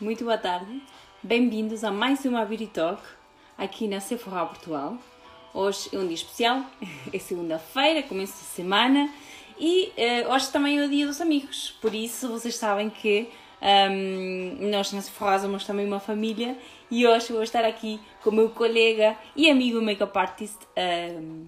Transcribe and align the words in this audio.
muito 0.00 0.24
boa 0.24 0.38
tarde. 0.38 0.80
Bem-vindos 1.22 1.82
a 1.82 1.90
mais 1.90 2.24
uma 2.24 2.44
Beauty 2.44 2.68
Talk 2.68 3.02
aqui 3.56 3.88
na 3.88 3.98
Sephora 3.98 4.46
Portugal. 4.46 4.96
Hoje 5.52 5.88
é 5.92 5.98
um 5.98 6.06
dia 6.06 6.14
especial, 6.14 6.64
é 7.12 7.18
segunda-feira, 7.18 8.04
começo 8.04 8.34
de 8.34 8.44
semana 8.44 9.12
e 9.58 9.92
uh, 9.96 10.32
hoje 10.32 10.52
também 10.52 10.78
é 10.78 10.84
o 10.84 10.88
dia 10.88 11.04
dos 11.04 11.20
amigos. 11.20 11.76
Por 11.80 11.94
isso, 11.94 12.28
vocês 12.28 12.54
sabem 12.54 12.90
que 12.90 13.28
um, 13.60 14.70
nós 14.70 14.92
na 14.92 15.00
Sephora 15.00 15.40
somos 15.40 15.64
também 15.64 15.84
uma 15.84 15.98
família 15.98 16.56
e 16.88 17.04
hoje 17.04 17.32
vou 17.32 17.42
estar 17.42 17.64
aqui 17.64 18.00
com 18.22 18.30
o 18.30 18.32
meu 18.32 18.50
colega 18.50 19.16
e 19.34 19.50
amigo 19.50 19.80
make-up 19.82 20.16
artist 20.16 20.58
um, 20.76 21.46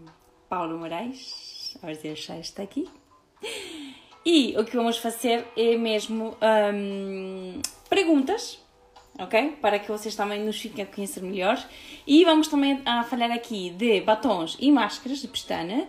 Paulo 0.49 0.77
Moraes. 0.77 1.77
A 1.83 1.87
ver 1.93 2.17
já 2.17 2.37
está 2.37 2.65
aqui. 2.65 2.89
E 4.27 4.55
o 4.59 4.65
que 4.65 4.77
vamos 4.77 4.99
fazer 4.99 5.47
é 5.57 5.77
mesmo 5.77 6.37
um, 6.75 7.63
perguntas, 7.91 8.59
ok? 9.19 9.59
Para 9.61 9.79
que 9.79 9.91
vocês 9.91 10.15
também 10.15 10.43
nos 10.43 10.59
fiquem 10.59 10.85
a 10.85 10.87
conhecer 10.87 11.23
melhor. 11.23 11.63
E 12.07 12.25
vamos 12.25 12.49
também 12.49 12.81
a 12.87 13.03
falar 13.03 13.31
aqui 13.33 13.71
de 13.71 14.01
batons 14.01 14.57
e 14.59 14.71
máscaras 14.71 15.19
de 15.19 15.29
pestana, 15.29 15.89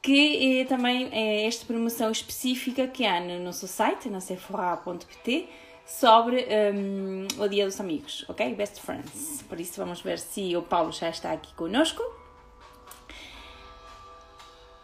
que 0.00 0.60
é 0.60 0.64
também 0.66 1.08
é 1.10 1.46
esta 1.46 1.66
promoção 1.66 2.12
específica 2.12 2.86
que 2.86 3.04
há 3.04 3.18
no 3.18 3.40
nosso 3.40 3.66
site, 3.66 4.08
na 4.08 4.20
sephora.pt, 4.20 5.48
sobre 5.86 6.46
um, 6.74 7.26
o 7.42 7.48
Dia 7.48 7.64
dos 7.64 7.80
Amigos, 7.80 8.24
ok? 8.28 8.54
Best 8.54 8.80
Friends. 8.80 9.42
Por 9.48 9.58
isso 9.58 9.80
vamos 9.80 10.02
ver 10.02 10.18
se 10.18 10.54
o 10.54 10.62
Paulo 10.62 10.92
já 10.92 11.08
está 11.08 11.32
aqui 11.32 11.52
conosco. 11.54 12.02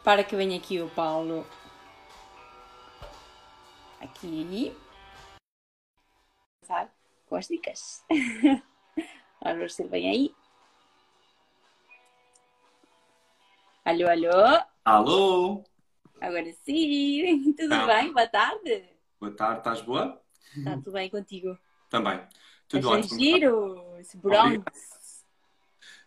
Para 0.03 0.25
que 0.25 0.35
venha 0.35 0.57
aqui 0.57 0.81
o 0.81 0.89
Paulo 0.89 1.47
aqui. 4.01 4.73
Com 7.27 7.37
as 7.37 7.49
dicas. 7.49 8.05
Vamos 9.43 9.59
ver 9.59 9.71
se 9.71 9.85
vem 9.85 10.09
aí. 10.09 10.35
Alô, 13.85 14.09
alô. 14.09 14.65
Alô. 14.85 15.65
Agora 16.21 16.51
sim. 16.65 17.53
Tudo 17.59 17.75
ah. 17.75 17.87
bem? 17.87 18.13
Boa 18.13 18.27
tarde. 18.27 18.89
Boa 19.21 19.33
tarde, 19.33 19.59
estás 19.59 19.83
boa? 19.83 20.23
Está 20.57 20.75
tudo 20.77 20.93
bem 20.93 21.11
contigo? 21.11 21.59
Também. 21.91 22.21
Tudo 22.67 22.89
Achei 22.89 23.01
ótimo. 23.01 23.21
giro, 23.21 23.97
esse 23.99 24.17
Bronx. 24.17 25.25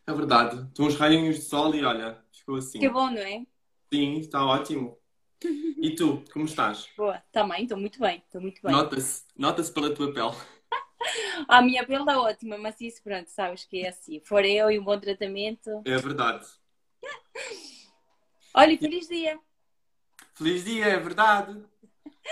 É 0.07 0.13
verdade. 0.13 0.63
Estão 0.67 0.87
uns 0.87 0.95
rainhos 0.95 1.35
de 1.35 1.41
sol 1.43 1.75
e 1.75 1.85
olha, 1.85 2.23
ficou 2.31 2.55
assim. 2.55 2.79
Que 2.79 2.89
bom, 2.89 3.11
não 3.11 3.21
é? 3.21 3.45
Sim, 3.93 4.19
está 4.19 4.43
ótimo. 4.43 4.97
E 5.43 5.95
tu, 5.95 6.23
como 6.33 6.45
estás? 6.45 6.89
Boa, 6.97 7.21
também, 7.31 7.63
estou 7.63 7.77
muito 7.77 7.99
bem, 7.99 8.23
estou 8.25 8.41
muito 8.41 8.61
bem. 8.61 8.71
Nota-se, 8.71 9.23
nota-se 9.37 9.71
pela 9.71 9.93
tua 9.93 10.13
pele. 10.13 10.35
A 11.47 11.61
minha 11.61 11.85
pele 11.85 11.99
está 11.99 12.19
ótima, 12.19 12.57
mas 12.57 12.81
isso, 12.81 13.01
pronto, 13.03 13.29
sabes 13.29 13.63
que 13.63 13.85
é 13.85 13.89
assim. 13.89 14.19
For 14.21 14.43
eu 14.43 14.71
e 14.71 14.79
um 14.79 14.83
bom 14.83 14.99
tratamento. 14.99 15.69
É 15.85 15.97
verdade. 15.97 16.45
Olha, 18.53 18.77
feliz 18.77 19.07
dia! 19.07 19.39
Feliz 20.33 20.63
dia, 20.63 20.85
é 20.85 20.99
verdade. 20.99 21.63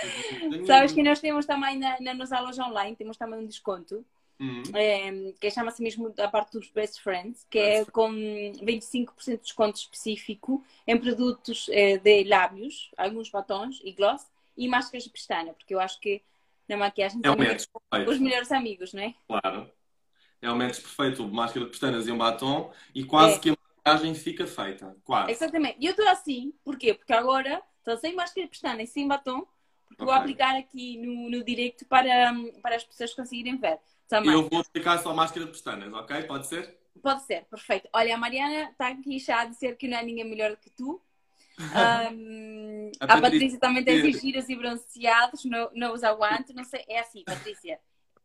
Sabes 0.66 0.92
que 0.92 1.02
nós 1.02 1.20
temos 1.20 1.46
também 1.46 1.78
na, 1.78 2.00
na 2.02 2.14
nossa 2.14 2.40
loja 2.40 2.64
online, 2.64 2.96
temos 2.96 3.18
também 3.18 3.40
um 3.40 3.48
desconto. 3.48 4.06
Uhum. 4.40 4.64
É, 4.74 5.32
que 5.40 5.50
chama-se 5.50 5.82
mesmo 5.82 6.14
a 6.20 6.28
parte 6.28 6.60
dos 6.60 6.70
Best 6.70 7.02
Friends, 7.02 7.46
que 7.50 7.58
é 7.58 7.86
com 7.86 8.12
25% 8.12 9.26
de 9.26 9.38
desconto 9.38 9.78
específico 9.80 10.64
em 10.86 10.98
produtos 10.98 11.68
é, 11.70 11.98
de 11.98 12.24
lábios, 12.26 12.92
alguns 12.98 13.30
batons 13.30 13.80
e 13.84 13.94
gloss 13.94 14.30
e 14.58 14.68
máscaras 14.68 15.04
de 15.06 15.10
pestana, 15.10 15.54
porque 15.54 15.74
eu 15.74 15.80
acho 15.80 16.00
que 16.02 16.22
na 16.68 16.76
maquiagem 16.78 17.22
é 17.24 17.36
perfeito. 17.36 18.12
os 18.12 18.20
melhores 18.20 18.52
amigos, 18.52 18.92
não 18.94 19.04
é? 19.04 19.14
Claro. 19.28 19.72
É 20.42 20.50
o 20.52 20.56
match 20.56 20.82
perfeito, 20.82 21.26
máscara 21.28 21.66
de 21.66 21.72
pestanas 21.72 22.08
e 22.08 22.12
um 22.12 22.18
batom, 22.18 22.72
e 22.94 23.04
quase 23.06 23.36
É. 23.36 23.40
que 23.40 23.50
a 23.52 23.56
maquiagem 23.86 24.14
fica 24.16 24.46
feita. 24.46 24.96
Quase. 25.04 25.32
Exatamente. 25.32 25.78
E 25.80 25.86
eu 25.86 25.92
estou 25.92 26.08
assim, 26.10 26.54
porquê? 26.64 26.94
Porque 26.94 27.14
agora 27.14 27.62
estou 27.80 27.96
sem 27.98 28.14
máscara 28.16 28.46
de 28.46 28.50
pestana 28.52 28.84
e 28.84 28.88
sem 28.88 29.08
batom, 29.08 29.48
porque 29.88 30.04
vou 30.04 30.14
Ok. 30.14 30.22
aplicar 30.22 30.56
aqui 30.58 30.98
no, 30.98 31.30
no 31.30 31.44
directo 31.44 31.86
para, 31.86 32.34
para 32.62 32.76
as 32.76 32.84
pessoas 32.84 33.14
conseguirem 33.14 33.56
ver. 33.58 33.80
Também. 34.08 34.34
Eu 34.34 34.48
vou 34.50 34.60
aplicar 34.60 34.98
só 35.00 35.14
máscara 35.14 35.46
de 35.46 35.52
pestanas, 35.52 35.92
ok? 35.94 36.24
Pode 36.24 36.48
ser? 36.48 36.78
Pode 37.02 37.24
ser, 37.24 37.46
perfeito. 37.46 37.90
Olha, 37.94 38.16
a 38.16 38.18
Mariana 38.18 38.70
está 38.72 38.88
aqui 38.88 39.20
já 39.20 39.42
a 39.42 39.46
dizer 39.46 39.76
que 39.78 39.88
não 39.88 39.98
é 39.98 40.04
ninguém 40.04 40.24
melhor 40.26 40.52
do 40.52 40.58
que 40.58 40.70
tu. 40.70 41.02
Ahm, 41.58 42.92
A 43.00 43.06
a, 43.06 43.08
Patrícia- 43.08 43.22
Patrícia 43.22 43.60
também 43.60 43.84
tem 43.84 43.96
esses 43.98 44.22
giros 44.22 44.50
e 44.50 44.56
bronzeados, 44.56 45.46
não, 45.46 45.70
não 45.74 45.94
os 45.94 46.04
aguanto, 46.04 46.54
não 46.54 46.64
sei. 46.64 46.84
É 46.88 47.00
assim, 47.00 47.24
Patrícia, 47.24 47.80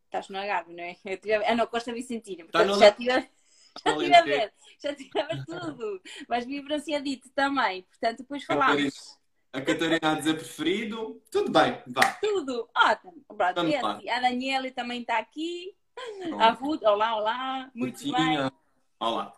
estás 0.05 0.29
no 0.29 0.37
Algarve, 0.37 0.73
não 0.73 0.83
é? 0.83 0.95
Eu 1.05 1.17
tive 1.17 1.33
a... 1.35 1.51
Ah, 1.51 1.55
não, 1.55 1.67
Costa 1.67 1.93
Vicentina, 1.93 2.45
Tá 2.45 2.51
portanto 2.51 2.73
no- 2.73 2.79
já 2.79 2.89
estive 2.89 3.11
a... 3.11 3.19
já 3.85 3.91
estive 3.93 4.15
a 4.15 4.21
ver, 4.23 4.53
já 4.83 4.91
estive 4.91 5.19
a 5.19 5.25
ver 5.27 5.45
tudo. 5.45 6.01
Mas 6.27 6.45
vi 6.45 6.61
bronzeadito 6.61 7.29
também, 7.29 7.83
portanto 7.83 8.17
depois 8.19 8.43
falamos. 8.43 9.17
A 9.53 9.61
Catarina 9.61 9.99
a 10.11 10.15
dizer 10.15 10.35
preferido. 10.35 11.21
Tudo 11.29 11.51
bem, 11.51 11.77
vá. 11.87 12.13
Tudo, 12.21 12.69
ótimo. 12.75 13.13
Pronto, 13.27 13.55
Vamos 13.55 13.73
é 13.73 13.81
lá. 13.81 13.97
assim. 13.97 14.09
A 14.09 14.19
Daniela 14.21 14.71
também 14.71 15.01
está 15.01 15.17
aqui, 15.17 15.75
Pronto. 16.21 16.39
a 16.41 16.49
Ruth, 16.51 16.83
olá, 16.83 17.15
olá, 17.17 17.71
muito 17.75 18.01
bem. 18.03 18.13
Tinha. 18.13 18.51
Olá. 18.99 19.35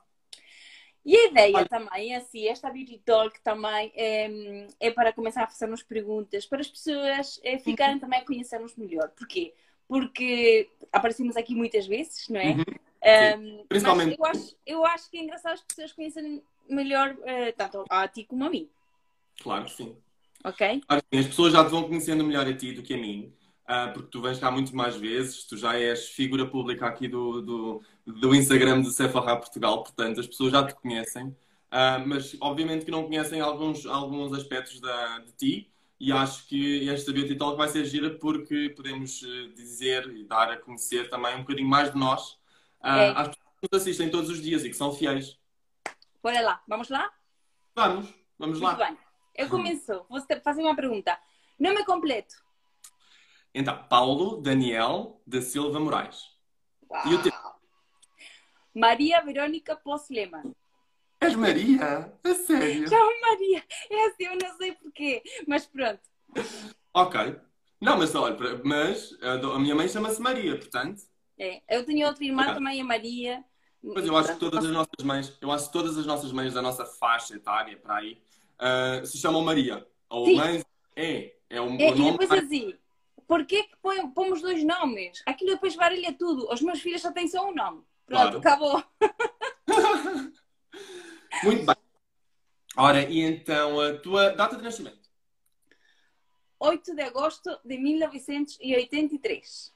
E 1.05 1.17
a 1.17 1.25
ideia 1.27 1.55
Olha- 1.57 1.67
também 1.67 2.13
é 2.13 2.17
assim, 2.17 2.47
esta 2.47 2.69
Beauty 2.69 2.99
Talk 2.99 3.41
também 3.41 3.91
é, 3.95 4.67
é 4.79 4.91
para 4.91 5.11
começar 5.11 5.43
a 5.43 5.47
fazer-nos 5.47 5.83
perguntas, 5.83 6.45
para 6.45 6.61
as 6.61 6.67
pessoas 6.69 7.41
eh, 7.43 7.57
ficarem 7.59 7.99
também 7.99 8.19
a 8.19 8.25
conhecer-nos 8.25 8.75
melhor. 8.77 9.09
Porquê? 9.09 9.53
Porque 9.87 10.69
aparecemos 10.93 11.35
aqui 11.35 11.55
muitas 11.55 11.85
vezes, 11.87 12.29
não 12.29 12.39
é? 12.39 12.51
Uhum. 12.51 12.63
Um, 13.59 13.65
Principalmente- 13.67 14.15
Mas 14.17 14.19
eu 14.19 14.25
acho, 14.43 14.55
eu 14.65 14.85
acho 14.85 15.09
que 15.09 15.17
é 15.17 15.21
engraçado 15.23 15.53
as 15.53 15.61
pessoas 15.61 15.91
conhecerem 15.91 16.41
melhor 16.69 17.17
eh, 17.25 17.51
tanto 17.51 17.83
a 17.89 18.07
ti 18.07 18.23
como 18.23 18.45
a 18.45 18.49
mim, 18.49 18.69
Claro 19.43 19.65
que 19.65 19.71
sim. 19.71 19.97
ok? 20.43 20.81
Claro 20.87 21.03
que 21.03 21.17
sim. 21.17 21.19
As 21.21 21.27
pessoas 21.27 21.53
já 21.53 21.63
te 21.63 21.69
vão 21.71 21.83
conhecendo 21.83 22.23
melhor 22.23 22.47
a 22.47 22.53
ti 22.55 22.71
do 22.73 22.81
que 22.83 22.93
a 22.93 22.97
mim. 22.97 23.33
ah, 23.65 23.89
porque 23.93 24.09
tu 24.09 24.21
vens 24.21 24.39
cá 24.39 24.51
muito 24.51 24.75
mais 24.75 24.95
vezes, 24.97 25.45
tu 25.45 25.55
já 25.57 25.77
és 25.79 26.09
figura 26.09 26.45
pública 26.45 26.85
aqui 26.85 27.07
do, 27.07 27.41
do, 27.41 27.81
do 28.05 28.35
Instagram 28.35 28.81
do 28.81 28.91
Sephora 28.91 29.37
Portugal, 29.37 29.83
portanto 29.83 30.19
as 30.19 30.27
pessoas 30.27 30.51
já 30.51 30.65
te 30.65 30.73
conhecem, 30.75 31.35
Ah, 31.71 31.97
mas 32.05 32.35
obviamente 32.41 32.85
que 32.85 32.91
não 32.91 33.03
conhecem 33.05 33.39
alguns, 33.41 33.85
alguns 33.85 34.33
aspectos 34.33 34.79
da, 34.81 35.19
de 35.19 35.31
ti 35.33 35.71
e 35.99 36.11
acho 36.11 36.45
que 36.47 36.89
esta 36.89 37.13
Beauty 37.13 37.35
Talk 37.35 37.55
vai 37.57 37.69
ser 37.69 37.85
gira 37.85 38.09
porque 38.19 38.69
podemos 38.75 39.23
eh, 39.23 39.47
dizer 39.55 40.07
e 40.13 40.25
dar 40.25 40.51
a 40.51 40.57
conhecer 40.57 41.09
também 41.09 41.33
um 41.35 41.39
bocadinho 41.39 41.67
mais 41.69 41.91
de 41.91 41.97
nós 41.97 42.37
É. 42.83 43.09
às 43.11 43.29
pessoas 43.29 43.37
que 43.61 43.67
nos 43.71 43.81
assistem 43.81 44.09
todos 44.11 44.29
os 44.29 44.41
dias 44.41 44.65
e 44.65 44.69
que 44.69 44.75
são 44.75 44.91
fiéis. 44.93 45.39
Bora 46.21 46.41
lá, 46.41 46.61
vamos 46.67 46.89
lá? 46.89 47.09
Vamos, 47.75 48.05
vamos 48.37 48.59
Muito 48.59 48.77
lá. 48.79 48.85
bem. 48.89 48.97
Eu 49.35 49.49
começo, 49.49 50.05
vou 50.09 50.21
fazer 50.43 50.61
uma 50.61 50.75
pergunta. 50.75 51.17
Nome 51.59 51.83
completo? 51.85 52.35
Então, 53.53 53.83
Paulo 53.87 54.41
Daniel 54.41 55.21
da 55.25 55.41
Silva 55.41 55.79
Moraes. 55.79 56.31
E 57.05 57.15
o 57.15 57.21
teu? 57.21 57.31
Maria 58.73 59.21
Verônica 59.21 59.75
Poslema. 59.75 60.43
És 61.19 61.35
Maria? 61.35 62.13
A 62.23 62.33
sério? 62.35 62.87
Chama 62.87 63.11
Maria. 63.21 63.63
É 63.89 64.05
assim, 64.05 64.23
eu 64.25 64.37
não 64.37 64.57
sei 64.57 64.73
porquê, 64.73 65.23
mas 65.47 65.65
pronto. 65.65 66.01
Ok. 66.93 67.35
Não, 67.81 67.97
mas 67.97 68.13
olha, 68.13 68.37
mas 68.63 69.17
a, 69.21 69.59
minha 69.59 69.75
mãe 69.75 69.87
chama-se 69.87 70.21
Maria, 70.21 70.57
portanto. 70.57 71.03
É, 71.37 71.61
eu 71.69 71.85
tenho 71.85 72.07
outra 72.07 72.23
irmã 72.23 72.43
Ok. 72.43 72.53
também, 72.55 72.81
a 72.81 72.85
Maria. 72.85 73.43
Mas 73.83 74.05
eu 74.05 74.15
acho 74.15 74.33
que 74.33 74.39
todas 74.39 74.63
as 74.63 74.71
nossas 74.71 75.03
mães, 75.03 75.37
eu 75.41 75.51
acho 75.51 75.67
que 75.67 75.73
todas 75.73 75.97
as 75.97 76.05
nossas 76.05 76.31
mães 76.31 76.53
da 76.53 76.61
nossa 76.61 76.85
faixa 76.85 77.35
etária 77.35 77.77
para 77.77 77.97
aí 77.97 78.21
ah, 78.63 79.05
se 79.05 79.17
chamam 79.17 79.41
Maria. 79.41 79.85
Ou 80.09 80.25
Sim. 80.25 80.35
mães 80.35 80.65
é, 80.95 81.35
é 81.49 81.59
o, 81.61 81.65
É, 81.79 81.91
o 81.91 81.95
e 81.95 81.99
nome. 81.99 82.17
depois 82.17 82.31
assim, 82.43 82.73
porquê 83.27 83.63
que 83.63 83.75
põe- 83.81 84.09
pomos 84.11 84.41
dois 84.41 84.63
nomes? 84.63 85.21
Aquilo 85.25 85.51
depois 85.51 85.75
varia 85.75 86.13
tudo. 86.13 86.47
Os 86.51 86.61
meus 86.61 86.79
filhos 86.81 87.01
só 87.01 87.11
têm 87.11 87.27
só 87.27 87.49
um 87.49 87.53
nome. 87.53 87.81
Pronto, 88.05 88.39
Claro. 88.41 88.77
acabou. 88.77 88.83
Muito 91.43 91.65
bem. 91.65 91.75
Ora, 92.77 93.09
e 93.09 93.19
então 93.21 93.79
a 93.79 93.97
tua 93.97 94.29
data 94.31 94.55
de 94.57 94.63
nascimento? 94.63 95.03
8 96.59 96.95
de 96.95 97.01
agosto 97.01 97.59
de 97.65 97.77
1983. 97.77 99.73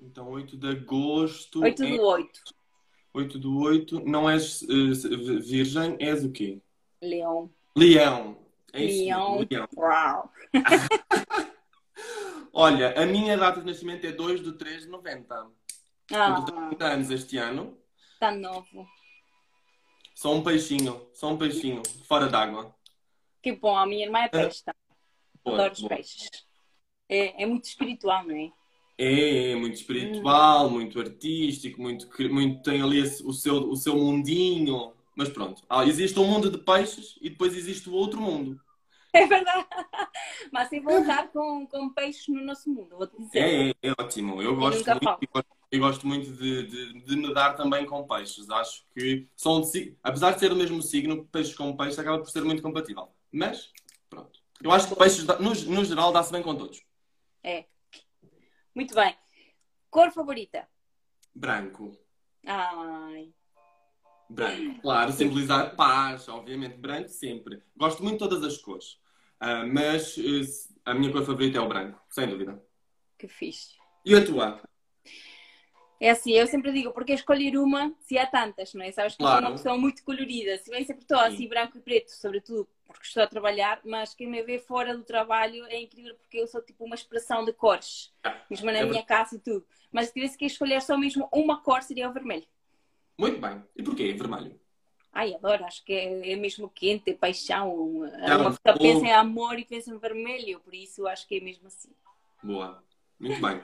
Então 0.00 0.30
8 0.30 0.56
de 0.56 0.68
agosto. 0.68 1.60
8 1.62 1.82
é- 1.82 1.96
do 1.96 2.02
8. 2.02 2.40
8 3.12 3.38
do 3.38 3.58
8. 3.58 4.00
Não 4.04 4.28
és 4.30 4.62
eh, 4.62 4.66
virgem, 5.40 5.96
és 5.98 6.24
o 6.24 6.30
quê? 6.30 6.60
Leão. 7.02 7.50
Leão. 7.78 8.36
É 8.72 8.84
isso, 8.84 9.04
Leão. 9.04 9.46
Leão. 9.50 9.68
Uau. 9.76 10.32
Olha, 12.52 13.00
a 13.00 13.06
minha 13.06 13.36
data 13.36 13.60
de 13.60 13.66
nascimento 13.66 14.04
é 14.04 14.12
2 14.12 14.42
de 14.42 14.52
3 14.52 14.82
de 14.82 14.88
90. 14.88 15.46
Ah, 16.12 16.42
tenho 16.42 16.68
30 16.70 16.84
anos 16.84 17.10
este 17.10 17.36
ano. 17.36 17.78
tá 18.18 18.32
novo. 18.32 18.86
Sou 20.14 20.34
um 20.34 20.42
peixinho, 20.42 21.08
sou 21.14 21.30
um 21.30 21.38
peixinho, 21.38 21.82
fora 22.04 22.26
d'água. 22.26 22.74
Que 23.40 23.52
bom, 23.52 23.76
a 23.76 23.86
minha 23.86 24.06
irmã 24.06 24.18
é 24.20 24.28
peixe. 24.28 24.64
tá? 24.64 24.74
Adoro 25.46 25.72
os 25.72 25.82
peixes. 25.82 26.28
É, 27.08 27.44
é 27.44 27.46
muito 27.46 27.64
espiritual, 27.66 28.26
não 28.26 28.34
é? 28.34 28.50
É, 28.98 29.52
é 29.52 29.56
muito 29.56 29.74
espiritual, 29.74 30.68
muito 30.68 30.98
artístico, 30.98 31.80
muito, 31.80 32.08
muito 32.32 32.62
tem 32.62 32.82
ali 32.82 33.00
o 33.00 33.32
seu, 33.32 33.70
o 33.70 33.76
seu 33.76 33.94
mundinho. 33.94 34.92
Mas 35.18 35.28
pronto, 35.30 35.64
ah, 35.68 35.84
existe 35.84 36.16
um 36.20 36.24
mundo 36.24 36.48
de 36.48 36.58
peixes 36.58 37.18
e 37.20 37.28
depois 37.28 37.56
existe 37.56 37.90
o 37.90 37.92
outro 37.92 38.20
mundo. 38.20 38.60
É 39.12 39.26
verdade. 39.26 39.66
Mas 40.52 40.68
sem 40.68 40.80
voltar 40.80 41.26
com, 41.32 41.66
com 41.66 41.92
peixes 41.92 42.28
no 42.28 42.40
nosso 42.44 42.70
mundo, 42.70 42.96
vou 42.96 43.04
dizer. 43.04 43.38
É, 43.40 43.70
é, 43.70 43.74
é 43.82 43.92
ótimo. 43.98 44.40
Eu 44.40 44.54
gosto 44.54 44.86
muito, 44.88 45.58
eu 45.72 45.80
gosto 45.80 46.06
muito 46.06 46.30
de, 46.30 46.66
de, 46.68 47.00
de 47.00 47.16
me 47.16 47.34
dar 47.34 47.54
também 47.54 47.84
com 47.84 48.06
peixes. 48.06 48.48
Acho 48.48 48.84
que 48.94 49.26
são, 49.34 49.60
apesar 50.04 50.34
de 50.34 50.38
ser 50.38 50.52
o 50.52 50.56
mesmo 50.56 50.80
signo, 50.80 51.26
peixes 51.32 51.56
com 51.56 51.76
peixes 51.76 51.98
acaba 51.98 52.20
por 52.20 52.30
ser 52.30 52.44
muito 52.44 52.62
compatível. 52.62 53.08
Mas, 53.32 53.72
pronto. 54.08 54.38
Eu 54.62 54.70
acho 54.70 54.88
que 54.88 54.94
peixes, 54.94 55.26
no, 55.26 55.52
no 55.74 55.84
geral, 55.84 56.12
dá-se 56.12 56.30
bem 56.30 56.44
com 56.44 56.54
todos. 56.54 56.80
É. 57.42 57.64
Muito 58.72 58.94
bem. 58.94 59.16
Cor 59.90 60.12
favorita? 60.12 60.68
Branco. 61.34 61.98
Ai. 62.46 63.34
Branco, 64.28 64.80
claro, 64.82 65.12
simbolizar 65.12 65.74
paz, 65.74 66.28
obviamente. 66.28 66.76
Branco 66.76 67.08
sempre. 67.08 67.62
Gosto 67.76 68.02
muito 68.02 68.14
de 68.14 68.28
todas 68.28 68.44
as 68.44 68.58
cores. 68.58 68.98
Uh, 69.40 69.66
mas 69.72 70.16
uh, 70.16 70.74
a 70.84 70.94
minha 70.94 71.12
cor 71.12 71.24
favorita 71.24 71.58
é 71.58 71.60
o 71.60 71.68
branco, 71.68 72.00
sem 72.10 72.28
dúvida. 72.28 72.62
Que 73.16 73.28
fixe. 73.28 73.76
E 74.04 74.14
a 74.14 74.24
tua? 74.24 74.60
É 76.00 76.10
assim, 76.10 76.32
eu 76.32 76.46
sempre 76.46 76.72
digo, 76.72 76.92
porque 76.92 77.12
escolher 77.12 77.56
uma 77.56 77.92
se 78.00 78.16
há 78.16 78.26
tantas, 78.26 78.72
não 78.72 78.84
é? 78.84 78.92
Sabes 78.92 79.16
que 79.16 79.18
claro. 79.18 79.40
sou 79.40 79.48
uma 79.48 79.56
pessoa 79.56 79.78
muito 79.78 80.04
colorida. 80.04 80.56
Se 80.58 80.70
bem 80.70 80.84
sempre 80.84 81.02
estou 81.02 81.18
assim, 81.18 81.48
branco 81.48 81.76
e 81.76 81.80
preto, 81.80 82.10
sobretudo 82.10 82.68
porque 82.86 83.06
estou 83.06 83.22
a 83.22 83.26
trabalhar, 83.26 83.80
mas 83.84 84.14
quem 84.14 84.28
me 84.28 84.42
vê 84.42 84.58
fora 84.58 84.96
do 84.96 85.02
trabalho 85.02 85.66
é 85.66 85.80
incrível 85.80 86.14
porque 86.14 86.38
eu 86.38 86.46
sou 86.46 86.62
tipo 86.62 86.84
uma 86.84 86.94
expressão 86.94 87.44
de 87.44 87.52
cores, 87.52 88.14
ah, 88.24 88.34
mesmo 88.48 88.66
na 88.66 88.78
é 88.78 88.84
minha 88.84 89.02
casa 89.02 89.36
e 89.36 89.38
tudo. 89.38 89.66
Mas 89.92 90.06
se 90.06 90.14
tivesse 90.14 90.38
que 90.38 90.46
escolher 90.46 90.80
só 90.80 90.96
mesmo 90.96 91.28
uma 91.32 91.62
cor, 91.62 91.82
seria 91.82 92.08
o 92.08 92.12
vermelho. 92.12 92.46
Muito 93.18 93.40
bem. 93.40 93.62
E 93.76 93.82
porquê 93.82 94.12
vermelho? 94.12 94.58
Ai, 95.12 95.34
adoro, 95.34 95.64
acho 95.64 95.84
que 95.84 95.92
é, 95.92 96.32
é 96.32 96.36
mesmo 96.36 96.70
quente, 96.70 97.10
é 97.10 97.14
paixão. 97.14 98.04
É 98.04 98.36
uma 98.36 98.52
pessoa 98.52 98.78
pensa 98.78 99.06
em 99.06 99.12
amor 99.12 99.58
e 99.58 99.64
pensa 99.64 99.90
em 99.90 99.98
vermelho, 99.98 100.60
por 100.60 100.72
isso 100.72 101.06
acho 101.08 101.26
que 101.26 101.38
é 101.38 101.40
mesmo 101.40 101.66
assim. 101.66 101.90
Boa, 102.42 102.82
muito 103.18 103.40
bem. 103.40 103.60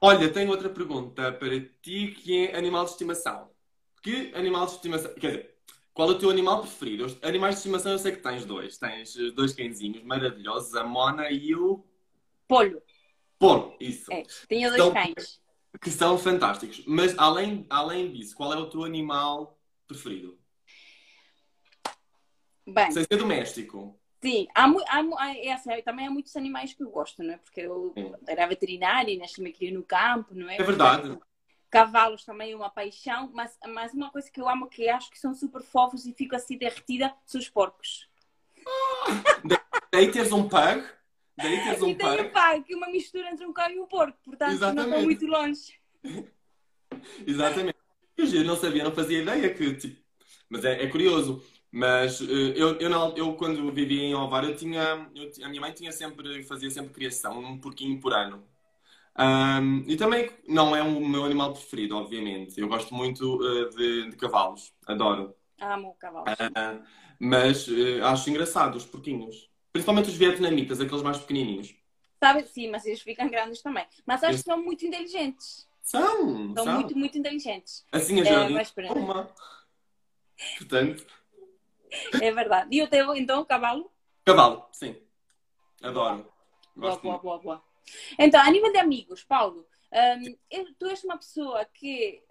Olha, 0.00 0.30
tenho 0.30 0.50
outra 0.50 0.68
pergunta 0.68 1.32
para 1.32 1.58
ti 1.80 2.08
que 2.08 2.46
é 2.48 2.56
animal 2.56 2.84
de 2.84 2.90
estimação. 2.90 3.48
Que 4.02 4.30
animal 4.34 4.66
de 4.66 4.72
estimação. 4.72 5.14
Quer 5.14 5.28
dizer, 5.28 5.54
qual 5.94 6.10
é 6.10 6.12
o 6.12 6.18
teu 6.18 6.28
animal 6.28 6.60
preferido? 6.60 7.06
Animais 7.22 7.54
de 7.54 7.58
estimação 7.60 7.92
eu 7.92 7.98
sei 7.98 8.12
que 8.12 8.22
tens 8.22 8.44
dois. 8.44 8.76
Tens 8.76 9.14
dois 9.32 9.54
cãezinhos 9.54 10.02
maravilhosos, 10.02 10.74
a 10.74 10.84
Mona 10.84 11.30
e 11.30 11.54
o. 11.54 11.82
Polho. 12.46 12.82
Polho, 13.38 13.74
isso. 13.80 14.12
É, 14.12 14.24
tenho 14.46 14.68
dois 14.68 14.82
então, 14.82 14.92
cães. 14.92 15.40
Que 15.80 15.90
são 15.90 16.16
fantásticos. 16.16 16.84
Mas 16.86 17.18
além, 17.18 17.66
além 17.68 18.12
disso, 18.12 18.34
qual 18.36 18.52
é 18.52 18.56
o 18.56 18.68
teu 18.68 18.84
animal 18.84 19.58
preferido? 19.86 20.38
Bem. 22.66 22.90
Sem 22.90 23.04
ser 23.04 23.16
doméstico. 23.16 23.98
Sim, 24.22 24.46
há, 24.54 24.64
há, 24.88 25.36
é 25.36 25.52
assim, 25.52 25.70
também 25.82 26.06
há 26.06 26.10
muitos 26.10 26.34
animais 26.34 26.72
que 26.72 26.82
eu 26.82 26.88
gosto, 26.88 27.22
não 27.22 27.34
é? 27.34 27.36
Porque 27.36 27.60
eu 27.60 27.92
era 28.26 28.46
veterinária 28.46 29.12
e 29.12 29.18
nasci-me 29.18 29.50
aqui 29.50 29.70
no 29.70 29.82
campo, 29.82 30.34
não 30.34 30.48
é? 30.48 30.56
É 30.56 30.62
verdade. 30.62 31.18
Cavalos 31.70 32.24
também 32.24 32.52
é 32.52 32.56
uma 32.56 32.70
paixão, 32.70 33.30
mas, 33.34 33.58
mas 33.66 33.92
uma 33.92 34.10
coisa 34.10 34.30
que 34.30 34.40
eu 34.40 34.48
amo 34.48 34.68
que 34.68 34.88
acho 34.88 35.10
que 35.10 35.18
são 35.18 35.34
super 35.34 35.60
fofos 35.62 36.06
e 36.06 36.14
fico 36.14 36.34
assim 36.34 36.56
derretida 36.56 37.12
são 37.26 37.38
os 37.38 37.50
porcos. 37.50 38.08
Ah, 38.66 39.58
daí 39.92 40.10
teres 40.10 40.32
um 40.32 40.48
pug? 40.48 40.86
Daí 41.36 41.62
teres 41.64 41.82
um 41.82 41.88
e 41.88 41.94
pug? 41.94 42.20
E 42.20 42.24
pug, 42.24 42.62
que 42.64 42.74
é 42.74 42.76
uma 42.76 42.88
mistura 42.88 43.30
entre 43.30 43.46
um 43.46 43.52
cão 43.52 43.70
e 43.70 43.80
um 43.80 43.86
porco, 43.86 44.18
portanto 44.24 44.52
Exatamente. 44.52 44.88
não 44.88 44.94
estou 44.94 45.04
muito 45.04 45.26
longe. 45.26 45.80
Exatamente. 47.26 47.78
Eu 48.16 48.44
não 48.44 48.56
sabia, 48.56 48.84
não 48.84 48.92
fazia 48.92 49.22
ideia 49.22 49.52
que, 49.52 49.74
tipo... 49.74 50.00
Mas 50.48 50.64
é, 50.64 50.84
é 50.84 50.86
curioso. 50.88 51.42
Mas 51.76 52.20
eh, 52.20 52.52
eu, 52.54 52.78
eu, 52.78 52.88
não, 52.88 53.16
eu 53.16 53.34
quando 53.34 53.72
vivia 53.72 54.04
em 54.04 54.14
Ovar, 54.14 54.44
eu 54.44 54.54
tinha, 54.54 55.10
eu, 55.12 55.44
a 55.44 55.48
minha 55.48 55.60
mãe 55.60 55.72
tinha 55.72 55.90
sempre, 55.90 56.44
fazia 56.44 56.70
sempre 56.70 56.92
criação, 56.92 57.36
um 57.40 57.58
porquinho 57.58 58.00
por 58.00 58.12
ano. 58.12 58.46
Um, 59.18 59.84
e 59.88 59.96
também 59.96 60.30
não 60.48 60.74
é 60.74 60.82
o 60.82 61.00
meu 61.00 61.24
animal 61.24 61.52
preferido, 61.52 61.96
obviamente. 61.96 62.60
Eu 62.60 62.68
gosto 62.68 62.94
muito 62.94 63.36
uh, 63.36 63.70
de, 63.70 64.10
de, 64.10 64.16
cavalos, 64.16 64.72
adoro. 64.86 65.34
Amo 65.60 65.96
cavalos. 65.98 66.32
Uh, 66.32 66.84
mas 67.18 67.66
uh, 67.66 68.04
acho 68.04 68.30
engraçado 68.30 68.76
os 68.76 68.84
porquinhos. 68.84 69.50
Principalmente 69.74 70.08
os 70.08 70.14
vietnamitas, 70.14 70.80
aqueles 70.80 71.02
mais 71.02 71.18
pequenininhos. 71.18 71.74
Sabe, 72.20 72.44
sim, 72.44 72.70
mas 72.70 72.86
eles 72.86 73.02
ficam 73.02 73.28
grandes 73.28 73.60
também. 73.60 73.84
Mas 74.06 74.22
acho 74.22 74.38
que 74.38 74.44
são 74.44 74.62
muito 74.62 74.86
inteligentes. 74.86 75.68
São! 75.82 76.54
São, 76.54 76.64
são. 76.64 76.74
muito, 76.74 76.96
muito 76.96 77.18
inteligentes. 77.18 77.84
Assim 77.90 78.20
a 78.20 78.24
jardim, 78.24 78.56
é, 78.78 78.92
uma. 78.92 79.34
Portanto... 80.58 81.04
É 82.22 82.30
verdade. 82.30 82.68
E 82.70 82.82
o 82.82 82.88
teu, 82.88 83.16
então, 83.16 83.44
cavalo? 83.44 83.90
Cavalo, 84.24 84.64
sim. 84.70 84.96
Adoro. 85.82 86.32
Boa, 86.76 86.96
boa, 86.96 87.18
boa, 87.18 87.38
boa. 87.40 87.64
Então, 88.16 88.40
a 88.40 88.50
nível 88.52 88.70
de 88.70 88.78
amigos, 88.78 89.24
Paulo, 89.24 89.66
um, 89.92 90.72
tu 90.78 90.86
és 90.86 91.02
uma 91.02 91.18
pessoa 91.18 91.64
que 91.64 92.22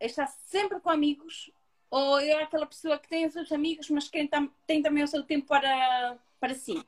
está 0.00 0.26
sempre 0.26 0.80
com 0.80 0.88
amigos 0.88 1.52
ou 1.90 2.18
é 2.18 2.42
aquela 2.42 2.64
pessoa 2.64 2.98
que 2.98 3.08
tem 3.08 3.26
os 3.26 3.34
seus 3.34 3.52
amigos, 3.52 3.90
mas 3.90 4.08
que 4.08 4.26
tem 4.66 4.82
também 4.82 5.02
o 5.02 5.08
seu 5.08 5.22
tempo 5.22 5.46
para, 5.46 6.18
para 6.40 6.54
si? 6.54 6.82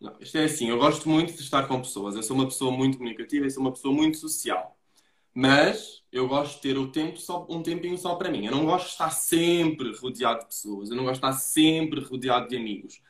Não, 0.00 0.16
isto 0.20 0.36
é 0.36 0.44
assim, 0.44 0.68
eu 0.68 0.78
gosto 0.78 1.08
muito 1.08 1.32
de 1.32 1.40
estar 1.40 1.66
com 1.66 1.80
pessoas. 1.80 2.16
Eu 2.16 2.22
sou 2.22 2.36
uma 2.36 2.46
pessoa 2.46 2.70
muito 2.70 2.98
comunicativa 2.98 3.46
e 3.46 3.50
sou 3.50 3.62
uma 3.62 3.72
pessoa 3.72 3.94
muito 3.94 4.16
social. 4.18 4.76
Mas 5.34 6.02
eu 6.10 6.26
gosto 6.26 6.56
de 6.56 6.62
ter 6.62 6.78
o 6.78 6.90
tempo 6.90 7.18
só, 7.18 7.46
um 7.50 7.62
tempinho 7.62 7.98
só 7.98 8.14
para 8.14 8.30
mim. 8.30 8.46
Eu 8.46 8.52
não 8.52 8.64
gosto 8.64 8.86
de 8.86 8.92
estar 8.92 9.10
sempre 9.10 9.94
rodeado 9.94 10.40
de 10.40 10.46
pessoas. 10.46 10.88
Eu 10.88 10.96
não 10.96 11.04
gosto 11.04 11.20
de 11.20 11.26
estar 11.26 11.38
sempre 11.38 12.00
rodeado 12.00 12.48
de 12.48 12.56
amigos. 12.56 13.02